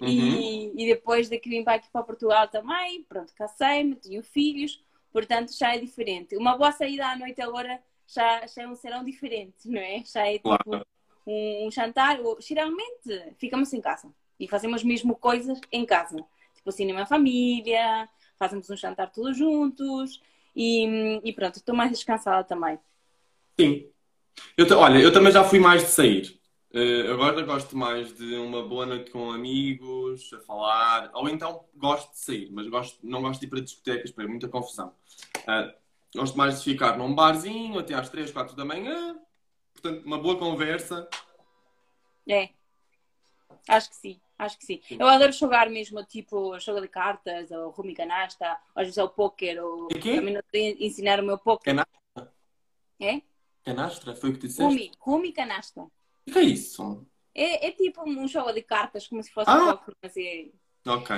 Uhum. 0.00 0.08
E, 0.08 0.82
e 0.82 0.86
depois 0.86 1.28
de 1.28 1.38
que 1.38 1.48
vim 1.48 1.62
para 1.62 1.74
aqui 1.74 1.88
para 1.92 2.02
Portugal 2.02 2.48
também, 2.48 3.02
pronto, 3.04 3.32
casei-me, 3.34 3.94
tenho 3.96 4.22
filhos, 4.22 4.82
portanto 5.12 5.52
já 5.56 5.74
é 5.74 5.78
diferente. 5.78 6.36
Uma 6.36 6.56
boa 6.56 6.72
saída 6.72 7.06
à 7.06 7.16
noite 7.16 7.40
agora 7.40 7.80
já, 8.06 8.46
já 8.46 8.62
é 8.62 8.68
um 8.68 8.74
serão 8.74 9.04
diferente, 9.04 9.68
não 9.68 9.80
é? 9.80 10.02
Já 10.04 10.26
é 10.26 10.32
tipo 10.34 10.56
claro. 10.64 10.86
um, 11.26 11.66
um 11.66 11.70
jantar, 11.70 12.18
ou, 12.20 12.40
geralmente 12.40 13.34
ficamos 13.38 13.72
em 13.72 13.80
casa 13.80 14.12
e 14.38 14.48
fazemos 14.48 14.82
mesmo 14.82 15.14
coisas 15.14 15.60
em 15.70 15.84
casa, 15.84 16.24
tipo 16.54 16.72
cinema 16.72 17.06
família, 17.06 18.08
fazemos 18.38 18.68
um 18.70 18.76
jantar 18.76 19.10
todos 19.10 19.36
juntos 19.36 20.20
e, 20.56 21.20
e 21.22 21.32
pronto, 21.32 21.56
estou 21.56 21.74
mais 21.74 21.90
descansada 21.90 22.42
também. 22.42 22.78
Sim, 23.58 23.86
eu, 24.56 24.78
olha, 24.78 24.98
eu 24.98 25.12
também 25.12 25.32
já 25.32 25.44
fui 25.44 25.58
mais 25.58 25.82
de 25.82 25.88
sair. 25.88 26.40
Uh, 26.72 27.12
agora 27.12 27.42
gosto 27.42 27.76
mais 27.76 28.16
de 28.16 28.36
uma 28.36 28.62
boa 28.62 28.86
noite 28.86 29.10
com 29.10 29.32
amigos, 29.32 30.32
a 30.32 30.38
falar, 30.38 31.10
ou 31.14 31.28
então 31.28 31.64
gosto 31.74 32.12
de 32.12 32.20
sair, 32.20 32.48
mas 32.52 32.68
gosto, 32.68 32.98
não 33.02 33.22
gosto 33.22 33.40
de 33.40 33.46
ir 33.46 33.50
para 33.50 33.60
discotecas, 33.60 34.12
para 34.12 34.28
muita 34.28 34.46
confusão. 34.46 34.94
Uh, 35.38 35.72
gosto 36.14 36.38
mais 36.38 36.58
de 36.58 36.70
ficar 36.70 36.96
num 36.96 37.12
barzinho 37.12 37.76
até 37.76 37.94
às 37.94 38.08
3, 38.08 38.30
4 38.30 38.54
da 38.54 38.64
manhã, 38.64 39.18
portanto, 39.72 40.06
uma 40.06 40.18
boa 40.18 40.38
conversa. 40.38 41.08
É, 42.28 42.50
acho 43.66 43.90
que 43.90 43.96
sim, 43.96 44.20
acho 44.38 44.56
que 44.56 44.64
sim. 44.64 44.80
sim. 44.86 44.96
Eu 44.96 45.08
adoro 45.08 45.32
jogar 45.32 45.68
mesmo, 45.68 46.04
tipo, 46.04 46.56
jogo 46.60 46.80
de 46.80 46.88
cartas, 46.88 47.50
ou 47.50 47.70
rumi 47.70 47.96
canasta, 47.96 48.56
ou 48.76 48.80
às 48.80 48.86
vezes 48.86 48.98
é 48.98 49.02
o 49.02 49.08
póquer, 49.08 49.60
ou 49.60 49.88
também 49.88 50.34
não 50.34 50.42
ensinar 50.52 51.18
o 51.18 51.24
meu 51.24 51.36
póquer. 51.36 51.74
Canastra? 51.74 52.32
É? 53.00 53.22
Canastra? 53.64 54.14
Foi 54.14 54.30
o 54.30 54.32
que 54.32 54.40
tu 54.40 54.46
disseste? 54.46 54.72
Rumi, 54.72 54.90
rumi 54.98 55.32
canasta. 55.32 55.82
O 55.82 55.90
que 56.32 56.38
é 56.38 56.42
isso? 56.42 57.06
É, 57.34 57.68
é 57.68 57.72
tipo 57.72 58.08
um 58.08 58.26
jogo 58.26 58.52
de 58.52 58.62
cartas, 58.62 59.06
como 59.06 59.22
se 59.22 59.30
fosse 59.30 59.50
ah. 59.50 59.56
um 59.56 59.76
poker, 59.76 59.94
mas 60.02 60.16
é... 60.16 60.48
Ok. 60.86 61.16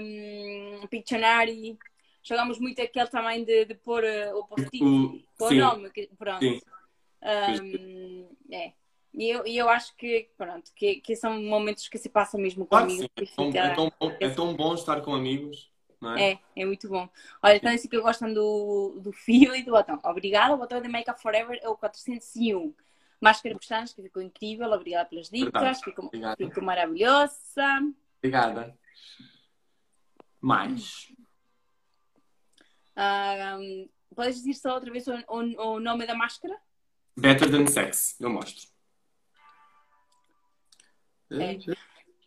Um, 0.00 0.86
Pictionary. 0.88 1.78
Jogamos 2.22 2.58
muito 2.58 2.80
aquele 2.80 3.08
também 3.08 3.44
de, 3.44 3.66
de 3.66 3.74
pôr 3.74 4.02
uh, 4.02 4.38
o 4.38 4.46
post-it 4.46 4.78
com 4.78 5.44
o 5.44 5.54
nome. 5.54 5.90
Que, 5.90 6.08
pronto. 6.18 6.40
Sim. 6.40 6.60
Um, 7.22 8.28
é. 8.50 8.72
E 9.12 9.28
eu, 9.28 9.46
eu 9.46 9.68
acho 9.68 9.94
que, 9.96 10.30
pronto, 10.36 10.72
que, 10.74 10.96
que 10.96 11.14
são 11.14 11.40
momentos 11.40 11.88
que 11.88 11.98
se 11.98 12.08
passam 12.08 12.40
mesmo 12.40 12.64
com 12.64 12.70
claro 12.70 12.86
amigos. 12.86 13.08
É 13.14 13.24
tão, 13.36 13.46
fica... 13.46 13.58
é, 13.58 13.74
tão 13.74 13.92
é 14.20 14.28
tão 14.30 14.56
bom 14.56 14.74
estar 14.74 15.00
com 15.02 15.14
amigos. 15.14 15.70
É? 16.16 16.32
é, 16.32 16.38
é 16.56 16.64
muito 16.64 16.88
bom. 16.88 17.08
Olha, 17.42 17.56
então 17.56 17.72
assim 17.72 17.88
que 17.88 18.00
gostam 18.00 18.32
do, 18.32 19.00
do 19.00 19.12
fio 19.12 19.54
e 19.54 19.62
do 19.62 19.72
botão. 19.72 19.98
Obrigada, 20.04 20.54
o 20.54 20.58
botão 20.58 20.80
de 20.80 20.88
Make 20.88 21.10
Up 21.10 21.20
Forever 21.20 21.58
é 21.62 21.68
o 21.68 21.76
401. 21.76 22.74
Máscara 23.20 23.54
Bostantes, 23.54 23.94
que 23.94 24.02
ficou 24.02 24.20
incrível. 24.20 24.70
Obrigada 24.70 25.08
pelas 25.08 25.30
dicas. 25.30 25.80
Ficou, 25.82 26.10
ficou 26.36 26.62
maravilhosa. 26.62 27.64
Obrigada. 28.18 28.76
Mais. 30.40 31.10
Um, 32.96 33.88
podes 34.14 34.36
dizer 34.36 34.54
só 34.54 34.74
outra 34.74 34.90
vez 34.90 35.06
o, 35.06 35.14
o, 35.28 35.74
o, 35.74 35.80
nome 35.80 36.06
da 36.06 36.14
máscara? 36.14 36.54
Better 37.16 37.50
Than 37.50 37.66
Sex. 37.66 38.20
Eu 38.20 38.30
mostro. 38.30 38.68
É. 41.30 41.56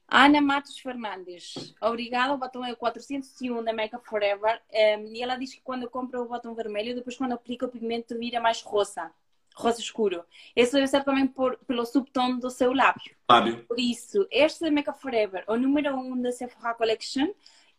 Ana 0.07 0.41
Matos 0.41 0.79
Fernandes, 0.79 1.75
obrigada. 1.81 2.33
O 2.33 2.37
batom 2.37 2.63
é 2.63 2.71
o 2.71 2.77
401 2.77 3.63
da 3.63 3.73
Makeup 3.73 4.05
Forever. 4.05 4.61
Um, 4.71 5.13
e 5.13 5.21
ela 5.21 5.35
diz 5.35 5.53
que 5.53 5.61
quando 5.61 5.89
compra 5.89 6.21
o 6.21 6.27
batom 6.27 6.53
vermelho, 6.53 6.95
depois 6.95 7.17
quando 7.17 7.33
aplica 7.33 7.65
o 7.65 7.69
pigmento 7.69 8.17
vira 8.17 8.39
mais 8.39 8.61
rosa 8.61 9.11
rosa 9.57 9.81
escuro. 9.81 10.23
Isso 10.55 10.73
deve 10.73 10.87
ser 10.87 11.03
também 11.03 11.25
por, 11.25 11.57
pelo 11.65 11.83
subtom 11.83 12.37
do 12.37 12.49
seu 12.49 12.71
lábio. 12.73 13.15
Lábio. 13.27 13.65
Por 13.65 13.79
isso, 13.79 14.27
este 14.29 14.61
da 14.61 14.71
Makeup 14.71 15.01
Forever, 15.01 15.43
o 15.47 15.57
número 15.57 15.95
1 15.95 15.99
um 15.99 16.21
da 16.21 16.31
Sephora 16.31 16.75
Collection, 16.75 17.27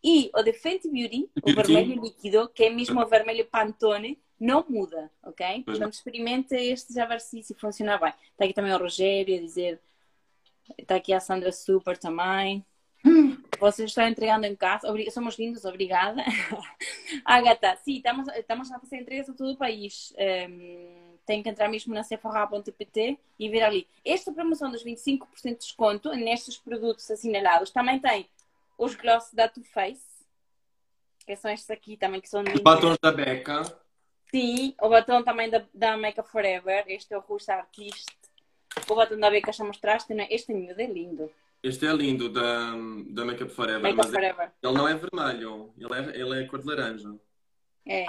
e 0.03 0.29
o 0.33 0.43
de 0.43 0.53
Fenty 0.53 0.89
Beauty, 0.89 1.29
Beauty, 1.33 1.51
o 1.51 1.55
vermelho 1.55 2.01
líquido, 2.01 2.49
que 2.49 2.65
é 2.65 2.69
mesmo 2.69 3.01
o 3.01 3.05
vermelho 3.05 3.45
Pantone, 3.45 4.19
não 4.39 4.65
muda, 4.69 5.11
ok? 5.23 5.63
Portanto, 5.63 5.93
experimenta 5.93 6.55
este 6.55 6.93
já 6.93 7.05
ver 7.05 7.19
se, 7.19 7.43
se 7.43 7.53
funciona 7.53 7.97
bem. 7.97 8.13
Está 8.31 8.45
aqui 8.45 8.53
também 8.53 8.73
o 8.73 8.77
Rogério 8.77 9.37
a 9.37 9.41
dizer. 9.41 9.81
Está 10.77 10.95
aqui 10.95 11.13
a 11.13 11.19
Sandra 11.19 11.51
Super 11.51 11.97
também. 11.97 12.65
Vocês 13.59 13.89
estão 13.89 14.07
entregando 14.07 14.45
em 14.45 14.55
casa. 14.55 14.87
Somos 15.11 15.37
lindos, 15.37 15.65
obrigada. 15.65 16.23
Agatha, 17.25 17.77
sim, 17.77 17.97
estamos, 17.97 18.27
estamos 18.29 18.71
a 18.71 18.79
fazer 18.79 18.97
entregas 18.97 19.29
a 19.29 19.33
todo 19.33 19.51
o 19.51 19.57
país. 19.57 20.13
Um, 20.17 21.17
tem 21.25 21.43
que 21.43 21.49
entrar 21.49 21.69
mesmo 21.69 21.93
na 21.93 22.03
sephora.pt 22.03 23.19
e 23.37 23.49
ver 23.49 23.63
ali. 23.63 23.87
Esta 24.03 24.31
promoção 24.31 24.71
dos 24.71 24.83
25% 24.83 25.27
de 25.43 25.55
desconto 25.55 26.11
nestes 26.13 26.57
produtos 26.57 27.09
assinalados 27.11 27.69
também 27.69 27.99
tem 27.99 28.27
os 28.77 28.95
gloss 28.95 29.31
da 29.33 29.47
Too 29.47 29.63
Faced, 29.63 30.01
que 31.25 31.35
são 31.35 31.51
estes 31.51 31.69
aqui 31.69 31.97
também, 31.97 32.21
que 32.21 32.29
são 32.29 32.41
Os 32.41 32.61
batons 32.61 32.97
da 33.01 33.11
Becca. 33.11 33.63
Sim, 34.31 34.75
o 34.81 34.89
batom 34.89 35.23
também 35.23 35.49
da, 35.49 35.63
da 35.73 35.97
Makeup 35.97 36.29
Forever. 36.29 36.83
Este 36.87 37.13
é 37.13 37.17
o 37.17 37.21
Russo 37.21 37.51
Artist. 37.51 38.18
O 38.89 38.95
batom 38.95 39.19
da 39.19 39.29
Becca 39.29 39.51
já 39.51 39.63
mostraste, 39.63 40.13
não 40.13 40.23
é? 40.23 40.27
Este 40.29 40.53
miúdo 40.53 40.79
é 40.81 40.85
lindo. 40.85 41.31
Este 41.61 41.87
é 41.87 41.93
lindo, 41.93 42.29
da, 42.29 42.71
da 43.09 43.25
Makeup 43.25 43.51
Forever. 43.51 43.81
Makeup 43.81 43.97
mas 43.97 44.07
é- 44.07 44.11
Forever. 44.11 44.51
ele 44.63 44.73
não 44.73 44.87
é 44.87 44.95
vermelho, 44.95 45.73
ele 45.77 45.93
é, 45.93 46.21
ele 46.21 46.43
é 46.43 46.47
cor 46.47 46.59
de 46.59 46.67
laranja. 46.67 47.15
É. 47.85 48.05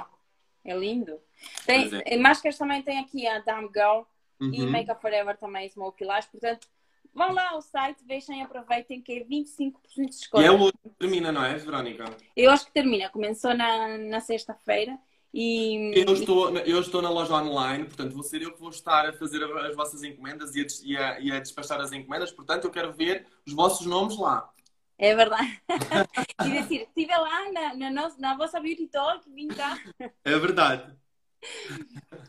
É 0.64 0.76
lindo. 0.76 1.18
Tem, 1.66 1.90
é. 2.04 2.16
Máscaras 2.18 2.58
também 2.58 2.82
tem 2.82 2.98
aqui 2.98 3.26
a 3.26 3.38
Damn 3.40 3.68
Girl 3.74 4.02
uhum. 4.40 4.52
e 4.52 4.66
Makeup 4.66 5.00
Forever 5.00 5.36
também, 5.36 5.66
Smoky 5.66 6.04
Lash. 6.04 6.26
Portanto, 6.26 6.68
vão 7.14 7.32
lá 7.32 7.50
ao 7.50 7.62
site, 7.62 8.04
vejam 8.04 8.36
e 8.36 8.42
aproveitem 8.42 9.00
que 9.00 9.12
é 9.12 9.24
25% 9.24 9.74
de 9.96 10.06
desconto. 10.06 10.42
E 10.42 10.46
é 10.46 10.50
o 10.50 10.58
outro 10.58 10.78
termina, 10.98 11.32
não 11.32 11.44
é, 11.44 11.56
Verónica? 11.56 12.04
Eu 12.36 12.50
acho 12.50 12.66
que 12.66 12.72
termina. 12.72 13.08
Começou 13.08 13.54
na, 13.54 13.96
na 13.98 14.20
sexta-feira. 14.20 14.98
E... 15.32 15.92
Eu, 15.94 16.12
estou, 16.12 16.56
eu 16.58 16.80
estou 16.80 17.00
na 17.00 17.08
loja 17.08 17.34
online, 17.34 17.84
portanto 17.84 18.12
vou 18.12 18.22
ser 18.22 18.42
eu 18.42 18.52
que 18.52 18.60
vou 18.60 18.70
estar 18.70 19.08
a 19.08 19.12
fazer 19.12 19.42
as 19.44 19.76
vossas 19.76 20.02
encomendas 20.02 20.54
e 20.56 20.60
a, 20.60 20.66
e 20.82 20.96
a, 20.96 21.20
e 21.20 21.32
a 21.32 21.40
despachar 21.40 21.80
as 21.80 21.92
encomendas, 21.92 22.32
portanto 22.32 22.64
eu 22.64 22.70
quero 22.70 22.92
ver 22.92 23.26
os 23.46 23.52
vossos 23.52 23.86
nomes 23.86 24.18
lá. 24.18 24.50
É 24.98 25.14
verdade. 25.14 25.58
e 26.44 26.50
dizer, 26.50 26.82
estive 26.82 27.16
lá 27.16 27.52
na, 27.52 27.74
na, 27.74 27.90
nossa, 27.90 28.20
na 28.20 28.36
vossa 28.36 28.60
Beauty 28.60 28.86
Talk, 28.88 29.30
vim 29.30 29.48
cá. 29.48 29.78
É 30.24 30.38
verdade. 30.38 30.94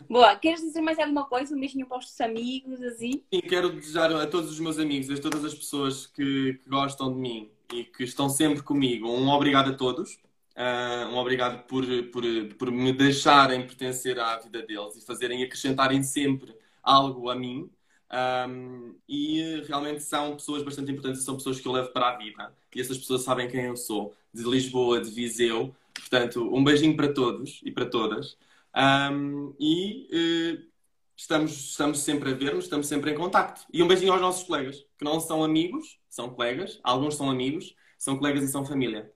Boa, 0.09 0.35
queres 0.37 0.61
dizer 0.61 0.79
mais 0.79 0.97
alguma 0.97 1.25
coisa? 1.25 1.53
Um 1.53 1.59
beijinho 1.59 1.85
para 1.85 1.97
os 1.97 2.05
teus 2.05 2.21
amigos, 2.21 2.81
assim? 2.81 3.23
Sim, 3.33 3.41
quero 3.41 3.71
desejar 3.73 4.11
a 4.13 4.27
todos 4.27 4.51
os 4.51 4.59
meus 4.59 4.79
amigos, 4.79 5.09
a 5.09 5.21
todas 5.21 5.43
as 5.43 5.53
pessoas 5.53 6.05
que, 6.05 6.59
que 6.63 6.69
gostam 6.69 7.13
de 7.13 7.19
mim 7.19 7.51
e 7.73 7.83
que 7.83 8.03
estão 8.03 8.29
sempre 8.29 8.63
comigo, 8.63 9.07
um 9.07 9.29
obrigado 9.29 9.71
a 9.71 9.73
todos. 9.73 10.17
Uh, 10.55 11.07
um 11.09 11.17
obrigado 11.17 11.65
por, 11.65 11.85
por, 12.11 12.23
por 12.57 12.71
me 12.71 12.91
deixarem 12.91 13.65
pertencer 13.65 14.19
à 14.19 14.37
vida 14.37 14.61
deles 14.61 14.97
e 14.97 15.05
fazerem 15.05 15.43
acrescentarem 15.43 16.03
sempre 16.03 16.53
algo 16.83 17.29
a 17.29 17.35
mim. 17.35 17.69
Um, 18.13 18.93
e 19.07 19.63
realmente 19.65 20.03
são 20.03 20.35
pessoas 20.35 20.63
bastante 20.63 20.91
importantes, 20.91 21.23
são 21.23 21.37
pessoas 21.37 21.59
que 21.61 21.67
eu 21.67 21.71
levo 21.71 21.89
para 21.93 22.09
a 22.09 22.17
vida. 22.17 22.53
E 22.75 22.81
essas 22.81 22.97
pessoas 22.97 23.23
sabem 23.23 23.47
quem 23.47 23.65
eu 23.65 23.77
sou, 23.77 24.13
de 24.33 24.43
Lisboa, 24.43 24.99
de 24.99 25.09
Viseu. 25.09 25.73
Portanto, 25.93 26.53
um 26.53 26.63
beijinho 26.63 26.95
para 26.95 27.13
todos 27.13 27.61
e 27.63 27.71
para 27.71 27.85
todas. 27.85 28.37
Um, 28.75 29.53
e 29.59 30.07
uh, 30.11 30.71
estamos, 31.15 31.51
estamos 31.51 31.99
sempre 31.99 32.31
a 32.31 32.33
ver-nos, 32.33 32.65
estamos 32.65 32.87
sempre 32.87 33.11
em 33.11 33.15
contacto. 33.15 33.65
E 33.71 33.81
um 33.81 33.87
beijinho 33.87 34.11
aos 34.11 34.21
nossos 34.21 34.43
colegas, 34.43 34.85
que 34.97 35.05
não 35.05 35.19
são 35.19 35.43
amigos, 35.43 35.97
são 36.09 36.29
colegas. 36.29 36.79
Alguns 36.83 37.15
são 37.15 37.29
amigos, 37.29 37.75
são 37.97 38.17
colegas 38.17 38.43
e 38.43 38.47
são 38.49 38.65
família. 38.65 39.11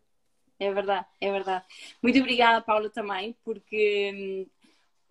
É 0.59 0.73
verdade, 0.73 1.05
é 1.19 1.31
verdade. 1.31 1.65
Muito 2.01 2.19
obrigada, 2.19 2.61
Paula, 2.61 2.89
também, 2.89 3.35
porque 3.43 4.11
hum, 4.13 4.45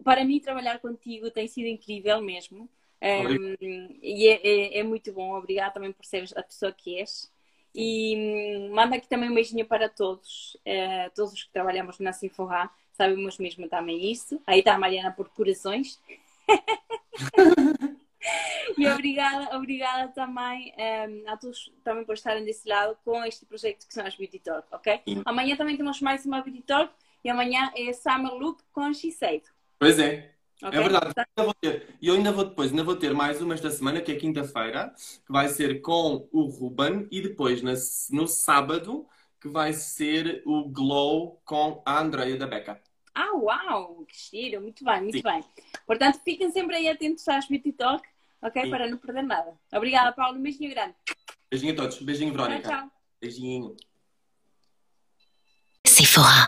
para 0.03 0.25
mim 0.25 0.41
trabalhar 0.41 0.79
contigo 0.79 1.31
tem 1.31 1.47
sido 1.47 1.67
incrível 1.67 2.21
mesmo. 2.21 2.69
Um, 3.03 3.99
e 4.03 4.29
é, 4.29 4.41
é, 4.43 4.79
é, 4.79 4.83
muito 4.83 5.13
bom, 5.13 5.37
obrigada 5.37 5.75
também 5.75 5.93
por 5.93 6.07
seres 6.07 6.35
a 6.37 6.43
pessoa 6.43 6.73
que 6.73 6.99
és. 6.99 7.31
E 7.75 8.17
um, 8.17 8.75
manda 8.75 8.97
aqui 8.97 9.09
também 9.09 9.31
um 9.31 9.35
beijinho 9.35 9.67
para 9.67 9.89
todos, 9.89 10.57
uh, 10.67 11.11
todos 11.15 11.33
os 11.33 11.43
que 11.43 11.53
trabalhamos 11.53 11.99
na 11.99 12.13
Sinforra, 12.13 12.71
sabemos 12.93 13.37
mesmo 13.39 13.69
também 13.69 14.11
isso. 14.11 14.41
Aí 14.47 14.61
está 14.61 14.75
a 14.75 14.79
Mariana 14.79 15.11
por 15.11 15.29
corações. 15.29 16.01
e 18.79 18.87
obrigada, 18.89 19.57
obrigada 19.57 20.13
também 20.13 20.73
um, 20.77 21.31
a 21.31 21.37
todos 21.37 21.73
também 21.83 22.05
por 22.05 22.15
estarem 22.15 22.45
desse 22.45 22.69
lado 22.69 22.97
com 23.05 23.25
este 23.25 23.45
projeto 23.47 23.87
que 23.87 23.95
são 23.95 24.07
as 24.07 24.17
Beauty 24.17 24.39
Talk, 24.39 24.67
ok? 24.73 25.01
Sim. 25.07 25.23
Amanhã 25.25 25.57
também 25.57 25.77
temos 25.77 26.01
mais 26.01 26.25
uma 26.25 26.43
Beauty 26.43 26.63
Talk 26.63 26.93
e 27.23 27.31
amanhã 27.31 27.71
é 27.77 27.93
Summer 27.93 28.35
Look 28.35 28.63
com 28.73 28.93
Shiseido. 28.93 29.49
Pois 29.79 29.99
é, 29.99 30.35
Okay? 30.63 30.79
É 30.79 30.83
verdade. 30.83 31.13
E 32.01 32.09
eu 32.09 32.15
ainda 32.15 32.33
vou 32.33 32.45
depois, 32.45 32.71
ainda 32.71 32.85
vou 32.85 32.97
ter 32.97 33.13
mais 33.13 33.41
uma 33.43 33.55
esta 33.55 33.71
semana, 33.71 34.01
que 34.01 34.13
é 34.13 34.17
quinta-feira, 34.17 34.95
que 35.27 35.33
vai 35.33 35.49
ser 35.49 35.81
com 35.83 36.29
o 36.33 36.45
Ruben, 36.45 37.07
e 37.11 37.21
depois 37.21 37.61
no, 37.61 37.73
no 38.17 38.27
sábado, 38.27 39.07
que 39.41 39.49
vai 39.49 39.73
ser 39.73 40.43
o 40.47 40.69
Glow 40.69 41.41
com 41.45 41.83
a 41.85 42.01
Andreia 42.01 42.37
da 42.37 42.47
Beca. 42.47 42.81
Ah, 43.15 43.33
uau! 43.35 44.05
Que 44.09 44.17
cheiro! 44.17 44.63
Muito 44.63 44.85
bem, 44.85 45.03
muito 45.03 45.19
Sim. 45.19 45.23
bem. 45.23 45.45
Portanto, 45.87 46.21
fiquem 46.25 46.51
sempre 46.51 46.77
aí 46.77 46.89
atentos 46.89 47.29
às 47.29 47.47
Beauty 47.47 47.73
Talk, 47.73 48.09
ok? 48.45 48.63
Sim. 48.63 48.71
Para 48.71 48.87
não 48.89 48.99
perder 48.99 49.23
nada. 49.23 49.59
Obrigada, 49.73 50.13
Paulo. 50.13 50.39
Um 50.39 50.43
beijinho 50.43 50.71
grande. 50.71 50.95
Beijinho 51.51 51.73
a 51.73 51.77
todos. 51.77 51.99
Beijinho, 52.01 52.33
Verónica. 52.33 52.69
Tchau, 52.69 52.79
tchau. 52.79 52.91
Beijinho. 53.21 53.77
Sephora. 55.87 56.43